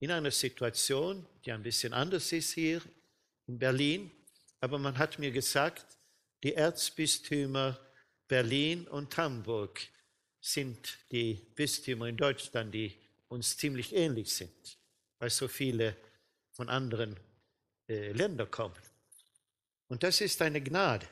In 0.00 0.10
einer 0.10 0.30
Situation, 0.30 1.26
die 1.44 1.52
ein 1.52 1.62
bisschen 1.62 1.92
anders 1.92 2.32
ist 2.32 2.52
hier 2.52 2.80
in 3.46 3.58
Berlin, 3.58 4.10
aber 4.60 4.78
man 4.78 4.96
hat 4.96 5.18
mir 5.18 5.30
gesagt, 5.30 5.98
die 6.42 6.54
Erzbistümer 6.54 7.78
Berlin 8.28 8.86
und 8.88 9.16
Hamburg 9.16 9.80
sind 10.40 10.98
die 11.10 11.34
Bistümer 11.54 12.06
in 12.06 12.16
Deutschland, 12.16 12.72
die 12.74 12.94
uns 13.28 13.56
ziemlich 13.56 13.94
ähnlich 13.94 14.32
sind, 14.32 14.78
weil 15.18 15.30
so 15.30 15.48
viele 15.48 15.96
von 16.52 16.68
anderen 16.68 17.16
äh, 17.88 18.12
Ländern 18.12 18.50
kommen. 18.50 18.76
Und 19.88 20.02
das 20.02 20.20
ist 20.20 20.40
eine 20.42 20.60
Gnade. 20.60 21.06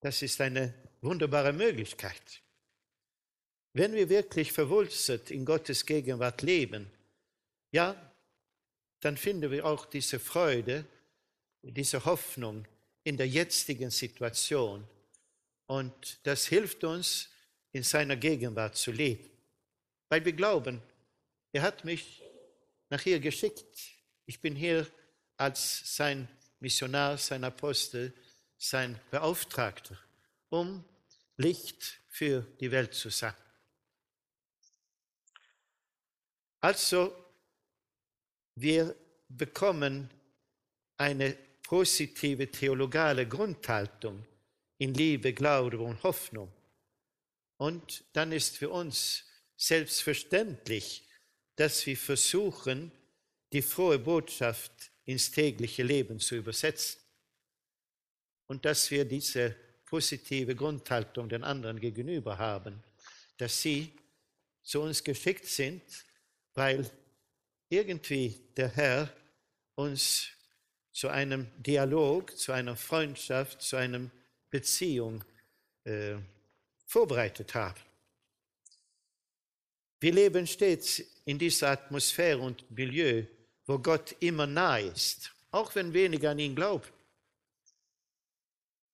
Das 0.00 0.22
ist 0.22 0.40
eine 0.40 0.74
wunderbare 1.00 1.52
Möglichkeit. 1.52 2.42
Wenn 3.72 3.92
wir 3.92 4.08
wirklich 4.08 4.52
verwurzelt 4.52 5.30
in 5.30 5.44
Gottes 5.44 5.84
Gegenwart 5.84 6.42
leben, 6.42 6.90
ja, 7.72 7.96
dann 9.00 9.16
finden 9.16 9.50
wir 9.50 9.66
auch 9.66 9.86
diese 9.86 10.20
Freude, 10.20 10.86
diese 11.62 12.04
Hoffnung 12.04 12.66
in 13.02 13.16
der 13.16 13.28
jetzigen 13.28 13.90
Situation. 13.90 14.86
Und 15.66 16.18
das 16.22 16.46
hilft 16.46 16.84
uns, 16.84 17.28
in 17.72 17.82
seiner 17.82 18.16
Gegenwart 18.16 18.76
zu 18.76 18.92
leben. 18.92 19.28
Weil 20.08 20.24
wir 20.24 20.32
glauben, 20.32 20.80
er 21.52 21.62
hat 21.62 21.84
mich 21.84 22.22
nach 22.88 23.00
hier 23.00 23.18
geschickt. 23.18 23.78
Ich 24.26 24.40
bin 24.40 24.54
hier 24.54 24.86
als 25.36 25.96
sein 25.96 26.28
Missionar, 26.64 27.18
sein 27.18 27.44
Apostel, 27.44 28.14
sein 28.56 28.98
Beauftragter, 29.10 29.98
um 30.48 30.82
Licht 31.36 32.00
für 32.08 32.40
die 32.58 32.70
Welt 32.70 32.94
zu 32.94 33.10
sein. 33.10 33.34
Also, 36.62 37.14
wir 38.54 38.96
bekommen 39.28 40.08
eine 40.96 41.36
positive 41.64 42.50
theologale 42.50 43.28
Grundhaltung 43.28 44.24
in 44.78 44.94
Liebe, 44.94 45.34
Glaube 45.34 45.78
und 45.78 46.02
Hoffnung. 46.02 46.50
Und 47.58 48.04
dann 48.14 48.32
ist 48.32 48.56
für 48.56 48.70
uns 48.70 49.24
selbstverständlich, 49.58 51.06
dass 51.56 51.84
wir 51.84 51.98
versuchen, 51.98 52.90
die 53.52 53.60
frohe 53.60 53.98
Botschaft 53.98 54.93
ins 55.04 55.30
tägliche 55.30 55.82
Leben 55.82 56.18
zu 56.18 56.36
übersetzen 56.36 57.00
und 58.46 58.64
dass 58.64 58.90
wir 58.90 59.04
diese 59.04 59.56
positive 59.84 60.54
Grundhaltung 60.54 61.28
den 61.28 61.44
anderen 61.44 61.78
gegenüber 61.78 62.38
haben, 62.38 62.82
dass 63.36 63.60
sie 63.60 63.92
zu 64.62 64.80
uns 64.80 65.04
geschickt 65.04 65.46
sind, 65.46 65.82
weil 66.54 66.90
irgendwie 67.68 68.40
der 68.56 68.68
Herr 68.68 69.12
uns 69.74 70.28
zu 70.92 71.08
einem 71.08 71.48
Dialog, 71.58 72.36
zu 72.36 72.52
einer 72.52 72.76
Freundschaft, 72.76 73.60
zu 73.60 73.76
einer 73.76 74.10
Beziehung 74.50 75.24
äh, 75.84 76.14
vorbereitet 76.86 77.54
hat. 77.54 77.76
Wir 80.00 80.12
leben 80.12 80.46
stets 80.46 81.02
in 81.24 81.38
dieser 81.38 81.70
Atmosphäre 81.70 82.38
und 82.38 82.70
Milieu, 82.70 83.24
wo 83.66 83.78
Gott 83.78 84.14
immer 84.20 84.46
nahe 84.46 84.88
ist, 84.88 85.32
auch 85.50 85.74
wenn 85.74 85.92
wenige 85.92 86.30
an 86.30 86.38
ihn 86.38 86.54
glauben. 86.54 86.88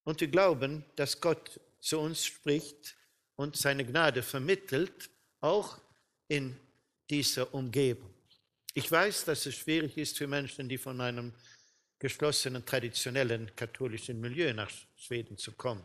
Und 0.04 0.20
wir 0.20 0.28
glauben, 0.28 0.84
dass 0.96 1.20
Gott 1.20 1.60
zu 1.80 1.98
uns 1.98 2.24
spricht 2.24 2.96
und 3.36 3.56
seine 3.56 3.84
Gnade 3.84 4.22
vermittelt, 4.22 5.10
auch 5.40 5.78
in 6.28 6.56
dieser 7.08 7.52
Umgebung. 7.54 8.12
Ich 8.74 8.90
weiß, 8.90 9.24
dass 9.24 9.46
es 9.46 9.56
schwierig 9.56 9.96
ist 9.96 10.18
für 10.18 10.26
Menschen, 10.26 10.68
die 10.68 10.78
von 10.78 11.00
einem 11.00 11.32
geschlossenen, 11.98 12.64
traditionellen 12.64 13.54
katholischen 13.56 14.20
Milieu 14.20 14.52
nach 14.54 14.70
Schweden 14.96 15.36
zu 15.36 15.52
kommen. 15.52 15.84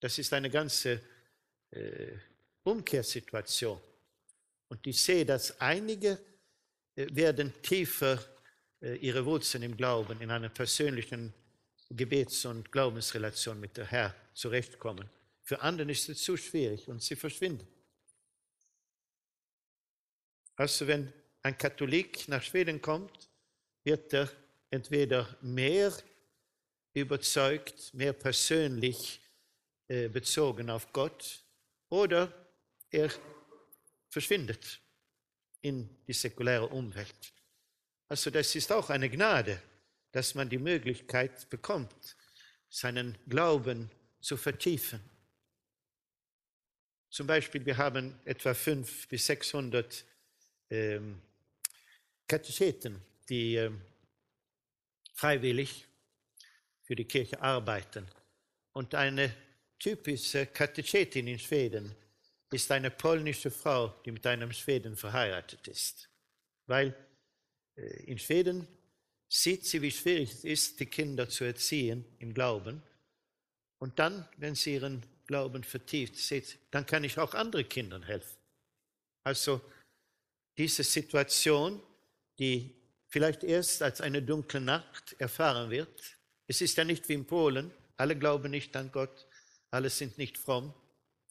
Das 0.00 0.18
ist 0.18 0.32
eine 0.32 0.50
ganze 0.50 1.00
äh, 1.70 2.12
Umkehrsituation. 2.64 3.80
Und 4.68 4.86
ich 4.86 5.00
sehe, 5.00 5.24
dass 5.24 5.60
einige 5.60 6.18
werden 6.96 7.52
tiefer 7.62 8.22
äh, 8.80 8.96
ihre 8.96 9.24
Wurzeln 9.24 9.62
im 9.62 9.76
Glauben, 9.76 10.20
in 10.20 10.30
einer 10.30 10.48
persönlichen 10.48 11.32
Gebets- 11.90 12.44
und 12.44 12.70
Glaubensrelation 12.70 13.58
mit 13.60 13.76
der 13.76 13.86
Herr 13.86 14.14
zurechtkommen. 14.32 15.08
Für 15.42 15.60
andere 15.60 15.90
ist 15.90 16.08
es 16.08 16.22
zu 16.22 16.36
schwierig 16.36 16.88
und 16.88 17.02
sie 17.02 17.16
verschwinden. 17.16 17.66
Also 20.56 20.86
wenn 20.86 21.12
ein 21.42 21.58
Katholik 21.58 22.28
nach 22.28 22.42
Schweden 22.42 22.80
kommt, 22.80 23.28
wird 23.82 24.12
er 24.14 24.30
entweder 24.70 25.36
mehr 25.42 25.92
überzeugt, 26.94 27.92
mehr 27.92 28.12
persönlich 28.12 29.20
äh, 29.88 30.08
bezogen 30.08 30.70
auf 30.70 30.92
Gott 30.92 31.42
oder 31.90 32.32
er 32.90 33.10
verschwindet 34.08 34.80
in 35.64 35.88
die 36.06 36.12
säkuläre 36.12 36.66
Umwelt. 36.66 37.32
Also 38.08 38.30
das 38.30 38.54
ist 38.54 38.70
auch 38.70 38.90
eine 38.90 39.08
Gnade, 39.08 39.60
dass 40.12 40.34
man 40.34 40.48
die 40.48 40.58
Möglichkeit 40.58 41.48
bekommt, 41.48 42.16
seinen 42.68 43.16
Glauben 43.26 43.90
zu 44.20 44.36
vertiefen. 44.36 45.00
Zum 47.08 47.26
Beispiel, 47.26 47.64
wir 47.64 47.78
haben 47.78 48.14
etwa 48.26 48.52
500 48.52 49.08
bis 49.08 49.26
600 49.26 50.04
ähm, 50.68 51.22
Katecheten, 52.28 53.00
die 53.28 53.56
ähm, 53.56 53.80
freiwillig 55.14 55.86
für 56.82 56.94
die 56.94 57.06
Kirche 57.06 57.40
arbeiten. 57.40 58.06
Und 58.72 58.94
eine 58.94 59.34
typische 59.78 60.46
Katechetin 60.46 61.26
in 61.26 61.38
Schweden 61.38 61.96
ist 62.50 62.70
eine 62.70 62.90
polnische 62.90 63.50
Frau, 63.50 63.88
die 64.04 64.12
mit 64.12 64.26
einem 64.26 64.52
Schweden 64.52 64.96
verheiratet 64.96 65.66
ist. 65.68 66.08
Weil 66.66 66.94
äh, 67.76 68.04
in 68.04 68.18
Schweden 68.18 68.66
sieht 69.28 69.66
sie, 69.66 69.82
wie 69.82 69.90
schwierig 69.90 70.30
es 70.30 70.44
ist, 70.44 70.80
die 70.80 70.86
Kinder 70.86 71.28
zu 71.28 71.44
erziehen 71.44 72.04
im 72.18 72.32
Glauben. 72.34 72.82
Und 73.78 73.98
dann, 73.98 74.28
wenn 74.36 74.54
sie 74.54 74.74
ihren 74.74 75.04
Glauben 75.26 75.64
vertieft 75.64 76.16
sieht, 76.16 76.58
dann 76.70 76.86
kann 76.86 77.04
ich 77.04 77.18
auch 77.18 77.34
anderen 77.34 77.68
Kindern 77.68 78.02
helfen. 78.02 78.36
Also 79.24 79.60
diese 80.56 80.84
Situation, 80.84 81.82
die 82.38 82.74
vielleicht 83.08 83.42
erst 83.44 83.82
als 83.82 84.00
eine 84.00 84.22
dunkle 84.22 84.60
Nacht 84.60 85.14
erfahren 85.18 85.70
wird. 85.70 86.16
Es 86.46 86.60
ist 86.60 86.76
ja 86.76 86.84
nicht 86.84 87.08
wie 87.08 87.14
in 87.14 87.26
Polen, 87.26 87.70
alle 87.96 88.16
glauben 88.16 88.50
nicht 88.50 88.76
an 88.76 88.90
Gott, 88.92 89.26
alle 89.70 89.90
sind 89.90 90.18
nicht 90.18 90.36
fromm. 90.36 90.74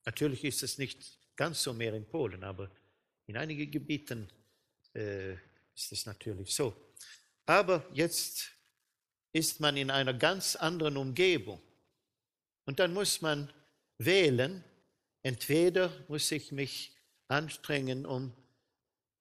Natürlich 0.06 0.44
ist 0.44 0.63
es 0.63 0.78
nicht 0.78 1.18
ganz 1.36 1.63
so 1.63 1.74
mehr 1.74 1.94
in 1.94 2.06
Polen, 2.06 2.44
aber 2.44 2.70
in 3.26 3.38
einigen 3.38 3.72
Gebieten 3.72 4.30
äh, 4.94 5.34
ist 5.76 5.92
es 5.92 6.06
natürlich 6.06 6.54
so. 6.54 6.76
Aber 7.46 7.86
jetzt 7.94 8.52
ist 9.32 9.60
man 9.60 9.76
in 9.78 9.89
einer 9.89 10.13
ganz 10.13 10.56
anderen 10.56 10.98
Umgebung. 10.98 11.62
Und 12.66 12.80
dann 12.80 12.94
muss 12.94 13.22
man 13.22 13.52
wählen, 13.98 14.63
entweder 15.24 15.92
muss 16.08 16.32
ich 16.32 16.52
mich 16.52 16.96
anstrengen, 17.28 18.06
um 18.06 18.32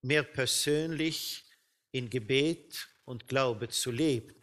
mehr 0.03 0.23
persönlich 0.23 1.45
in 1.93 2.11
Gebet 2.11 2.89
und 3.05 3.27
Glaube 3.27 3.69
zu 3.69 3.91
leben, 3.91 4.35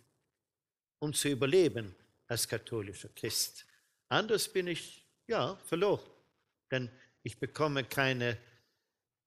um 0.99 1.13
zu 1.13 1.29
überleben 1.29 1.95
als 2.27 2.47
katholischer 2.47 3.09
Christ. 3.09 3.65
Anders 4.07 4.51
bin 4.51 4.67
ich, 4.67 5.05
ja, 5.27 5.55
verloren, 5.65 6.09
denn 6.71 6.89
ich 7.23 7.39
bekomme 7.39 7.83
keine 7.83 8.37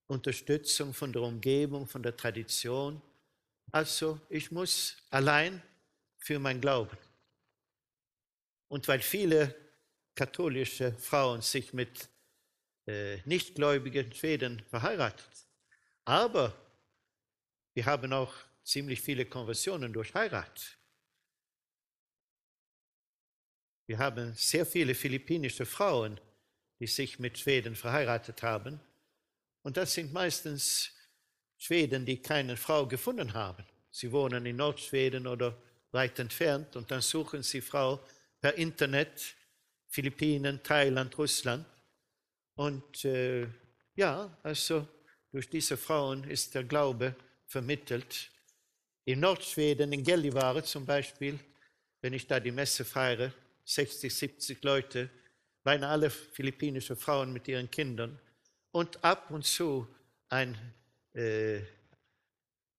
Unterstützung 0.06 0.94
von 0.94 1.12
der 1.12 1.22
Umgebung, 1.22 1.86
von 1.86 2.02
der 2.02 2.16
Tradition. 2.16 3.00
Also 3.70 4.20
ich 4.28 4.50
muss 4.50 4.96
allein 5.10 5.62
für 6.18 6.38
mein 6.38 6.60
Glauben. 6.60 6.96
Und 8.68 8.88
weil 8.88 9.00
viele 9.00 9.54
katholische 10.14 10.92
Frauen 10.98 11.40
sich 11.42 11.72
mit 11.72 12.08
äh, 12.86 13.18
nichtgläubigen 13.24 14.12
Schweden 14.12 14.62
verheiratet, 14.68 15.46
aber 16.04 16.54
wir 17.74 17.86
haben 17.86 18.12
auch 18.12 18.34
ziemlich 18.62 19.00
viele 19.00 19.26
Konversionen 19.26 19.92
durch 19.92 20.12
Heirat. 20.14 20.76
Wir 23.86 23.98
haben 23.98 24.34
sehr 24.34 24.66
viele 24.66 24.94
philippinische 24.94 25.66
Frauen, 25.66 26.20
die 26.82 26.88
sich 26.88 27.20
mit 27.20 27.38
Schweden 27.38 27.76
verheiratet 27.76 28.42
haben. 28.42 28.80
Und 29.62 29.76
das 29.76 29.94
sind 29.94 30.12
meistens 30.12 30.90
Schweden, 31.56 32.04
die 32.04 32.20
keine 32.20 32.56
Frau 32.56 32.88
gefunden 32.88 33.34
haben. 33.34 33.64
Sie 33.88 34.10
wohnen 34.10 34.44
in 34.46 34.56
Nordschweden 34.56 35.28
oder 35.28 35.56
weit 35.92 36.18
entfernt 36.18 36.74
und 36.74 36.90
dann 36.90 37.00
suchen 37.00 37.44
sie 37.44 37.60
Frau 37.60 38.00
per 38.40 38.54
Internet, 38.54 39.36
Philippinen, 39.86 40.60
Thailand, 40.60 41.16
Russland. 41.16 41.64
Und 42.56 43.04
äh, 43.04 43.46
ja, 43.94 44.36
also 44.42 44.88
durch 45.30 45.48
diese 45.48 45.76
Frauen 45.76 46.24
ist 46.24 46.52
der 46.56 46.64
Glaube 46.64 47.14
vermittelt. 47.46 48.28
In 49.04 49.20
Nordschweden, 49.20 49.92
in 49.92 50.02
Gällivare 50.02 50.64
zum 50.64 50.84
Beispiel, 50.84 51.38
wenn 52.00 52.12
ich 52.12 52.26
da 52.26 52.40
die 52.40 52.50
Messe 52.50 52.84
feiere, 52.84 53.32
60, 53.66 54.12
70 54.12 54.64
Leute, 54.64 55.10
beinahe 55.62 55.90
alle 55.90 56.10
philippinische 56.10 56.96
Frauen 56.96 57.32
mit 57.32 57.48
ihren 57.48 57.70
Kindern 57.70 58.18
und 58.72 59.02
ab 59.04 59.30
und 59.30 59.44
zu 59.44 59.86
ein, 60.28 60.56
äh, 61.14 61.60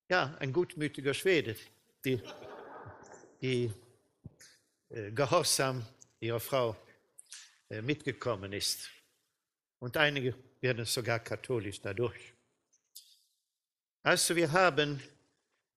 ja, 0.09 0.35
ein 0.39 0.51
gutmütiger 0.51 1.13
Schwede, 1.13 1.55
die, 2.03 2.21
die 3.41 3.71
äh, 4.89 5.11
gehorsam 5.11 5.85
ihrer 6.19 6.39
Frau 6.39 6.75
äh, 7.69 7.81
mitgekommen 7.81 8.53
ist. 8.53 8.89
Und 9.79 9.97
einige 9.97 10.35
werden 10.61 10.85
sogar 10.85 11.19
katholisch 11.19 11.81
dadurch. 11.81 12.33
Also 14.01 14.35
wir 14.35 14.51
haben, 14.51 15.01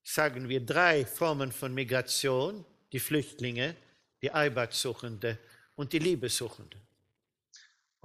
sagen 0.02 0.48
wir, 0.48 0.60
drei 0.64 1.04
Formen 1.04 1.52
von 1.52 1.74
Migration, 1.74 2.64
die 2.92 3.00
Flüchtlinge, 3.00 3.76
die 4.22 4.30
Arbeitssuchende 4.30 5.38
und 5.74 5.92
die 5.92 5.98
Liebesuchende. 5.98 6.85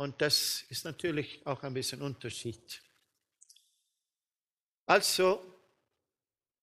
Und 0.01 0.19
das 0.19 0.63
ist 0.69 0.83
natürlich 0.83 1.45
auch 1.45 1.61
ein 1.61 1.75
bisschen 1.75 2.01
Unterschied. 2.01 2.81
Also, 4.87 5.45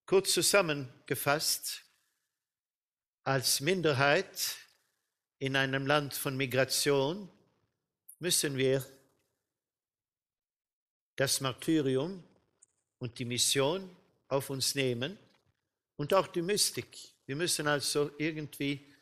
kurz 0.05 0.33
zusammengefasst, 0.33 1.85
als 3.23 3.61
Minderheit 3.61 4.57
in 5.39 5.55
einem 5.55 5.87
Land 5.87 6.15
von 6.15 6.37
Migration 6.37 7.31
müssen 8.19 8.57
wir 8.57 8.85
das 11.15 11.41
Martyrium 11.41 12.25
und 12.99 13.21
die 13.21 13.25
Mission 13.25 13.89
auf 14.27 14.51
uns 14.51 14.75
nehmen 14.75 15.17
und 15.95 16.13
auch 16.13 16.27
die 16.27 16.43
Mystik. 16.43 16.89
Wir 17.25 17.37
müssen 17.37 17.69
also 17.69 18.11
irgendwie 18.19 18.93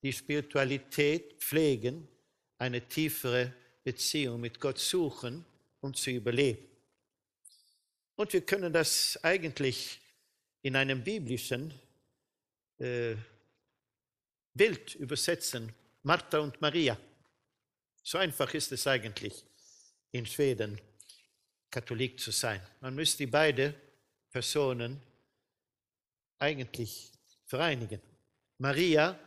die 0.00 0.14
Spiritualität 0.14 1.34
pflegen, 1.42 2.08
eine 2.56 2.88
tiefere 2.88 3.52
Beziehung 3.84 4.40
mit 4.40 4.60
Gott 4.60 4.78
suchen, 4.78 5.44
um 5.80 5.94
zu 5.94 6.10
überleben. 6.10 6.66
Und 8.16 8.32
wir 8.32 8.42
können 8.42 8.72
das 8.72 9.18
eigentlich 9.22 10.00
in 10.62 10.76
einem 10.76 11.02
biblischen 11.02 11.72
äh, 12.78 13.16
Bild 14.54 14.94
übersetzen. 14.94 15.72
Martha 16.02 16.38
und 16.38 16.60
Maria. 16.60 16.98
So 18.02 18.18
einfach 18.18 18.52
ist 18.54 18.72
es 18.72 18.86
eigentlich 18.86 19.44
in 20.10 20.26
Schweden, 20.26 20.80
Katholik 21.70 22.18
zu 22.20 22.32
sein. 22.32 22.60
Man 22.80 22.94
müsste 22.94 23.18
die 23.18 23.30
beiden 23.30 23.74
Personen 24.30 25.00
eigentlich 26.38 27.12
vereinigen. 27.46 28.00
Maria, 28.58 29.18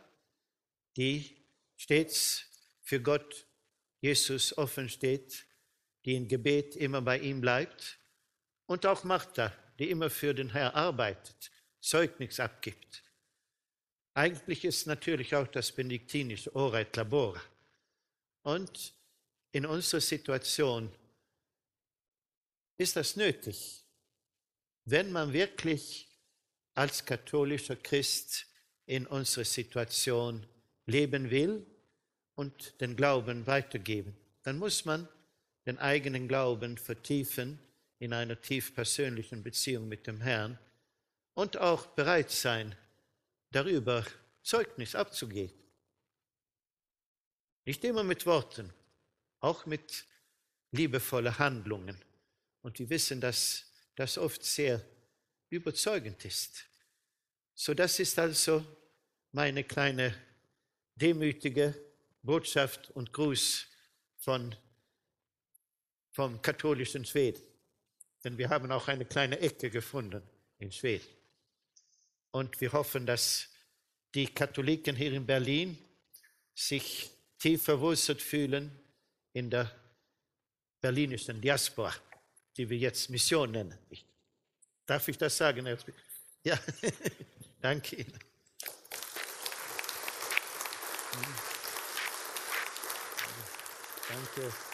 die 0.96 1.34
stets 1.76 2.44
für 2.82 3.00
Gott 3.00 3.45
Jesus 4.06 4.56
offen 4.56 4.88
steht, 4.88 5.46
die 6.04 6.14
im 6.14 6.28
Gebet 6.28 6.76
immer 6.76 7.02
bei 7.02 7.18
ihm 7.18 7.40
bleibt, 7.40 7.98
und 8.66 8.86
auch 8.86 9.02
Martha, 9.02 9.52
die 9.80 9.90
immer 9.90 10.10
für 10.10 10.32
den 10.32 10.50
Herr 10.50 10.76
arbeitet, 10.76 11.50
Zeugnis 11.80 12.38
abgibt. 12.38 13.02
Eigentlich 14.14 14.64
ist 14.64 14.86
natürlich 14.86 15.34
auch 15.34 15.48
das 15.48 15.72
benediktinische 15.72 16.54
Ora 16.54 16.80
et 16.80 16.94
Labora. 16.94 17.42
Und 18.42 18.94
in 19.50 19.66
unserer 19.66 20.00
Situation 20.00 20.92
ist 22.76 22.94
das 22.94 23.16
nötig, 23.16 23.84
wenn 24.84 25.10
man 25.10 25.32
wirklich 25.32 26.08
als 26.74 27.04
katholischer 27.04 27.76
Christ 27.76 28.46
in 28.86 29.04
unserer 29.06 29.44
Situation 29.44 30.46
leben 30.86 31.30
will 31.30 31.66
und 32.36 32.80
den 32.80 32.94
Glauben 32.94 33.46
weitergeben. 33.46 34.16
Dann 34.44 34.58
muss 34.58 34.84
man 34.84 35.08
den 35.66 35.78
eigenen 35.78 36.28
Glauben 36.28 36.78
vertiefen 36.78 37.58
in 37.98 38.12
einer 38.12 38.40
tief 38.40 38.74
persönlichen 38.74 39.42
Beziehung 39.42 39.88
mit 39.88 40.06
dem 40.06 40.20
Herrn 40.20 40.58
und 41.34 41.56
auch 41.56 41.86
bereit 41.86 42.30
sein, 42.30 42.76
darüber 43.50 44.04
Zeugnis 44.42 44.94
abzugeben. 44.94 45.54
Nicht 47.64 47.82
immer 47.84 48.04
mit 48.04 48.26
Worten, 48.26 48.72
auch 49.40 49.66
mit 49.66 50.04
liebevollen 50.70 51.38
Handlungen. 51.38 52.00
Und 52.62 52.78
wir 52.78 52.88
wissen, 52.90 53.20
dass 53.20 53.64
das 53.96 54.18
oft 54.18 54.44
sehr 54.44 54.80
überzeugend 55.48 56.24
ist. 56.24 56.64
So, 57.54 57.74
das 57.74 57.98
ist 57.98 58.18
also 58.18 58.64
meine 59.32 59.64
kleine 59.64 60.14
demütige 60.94 61.74
Botschaft 62.26 62.90
und 62.90 63.12
Gruß 63.12 63.66
von, 64.18 64.54
vom 66.10 66.42
katholischen 66.42 67.04
Schweden. 67.04 67.42
Denn 68.24 68.36
wir 68.36 68.48
haben 68.48 68.70
auch 68.72 68.88
eine 68.88 69.04
kleine 69.04 69.38
Ecke 69.38 69.70
gefunden 69.70 70.22
in 70.58 70.72
Schweden. 70.72 71.06
Und 72.32 72.60
wir 72.60 72.72
hoffen, 72.72 73.06
dass 73.06 73.48
die 74.14 74.26
Katholiken 74.26 74.96
hier 74.96 75.12
in 75.12 75.24
Berlin 75.24 75.78
sich 76.54 77.10
tief 77.38 77.62
verwurzelt 77.64 78.20
fühlen 78.20 78.70
in 79.32 79.50
der 79.50 79.70
berlinischen 80.80 81.40
Diaspora, 81.40 81.94
die 82.56 82.68
wir 82.68 82.78
jetzt 82.78 83.10
Mission 83.10 83.50
nennen. 83.52 83.78
Darf 84.86 85.06
ich 85.08 85.18
das 85.18 85.36
sagen? 85.36 85.66
Ja, 86.42 86.58
danke 87.60 87.96
Ihnen. 87.96 88.25
Danke. 94.16 94.65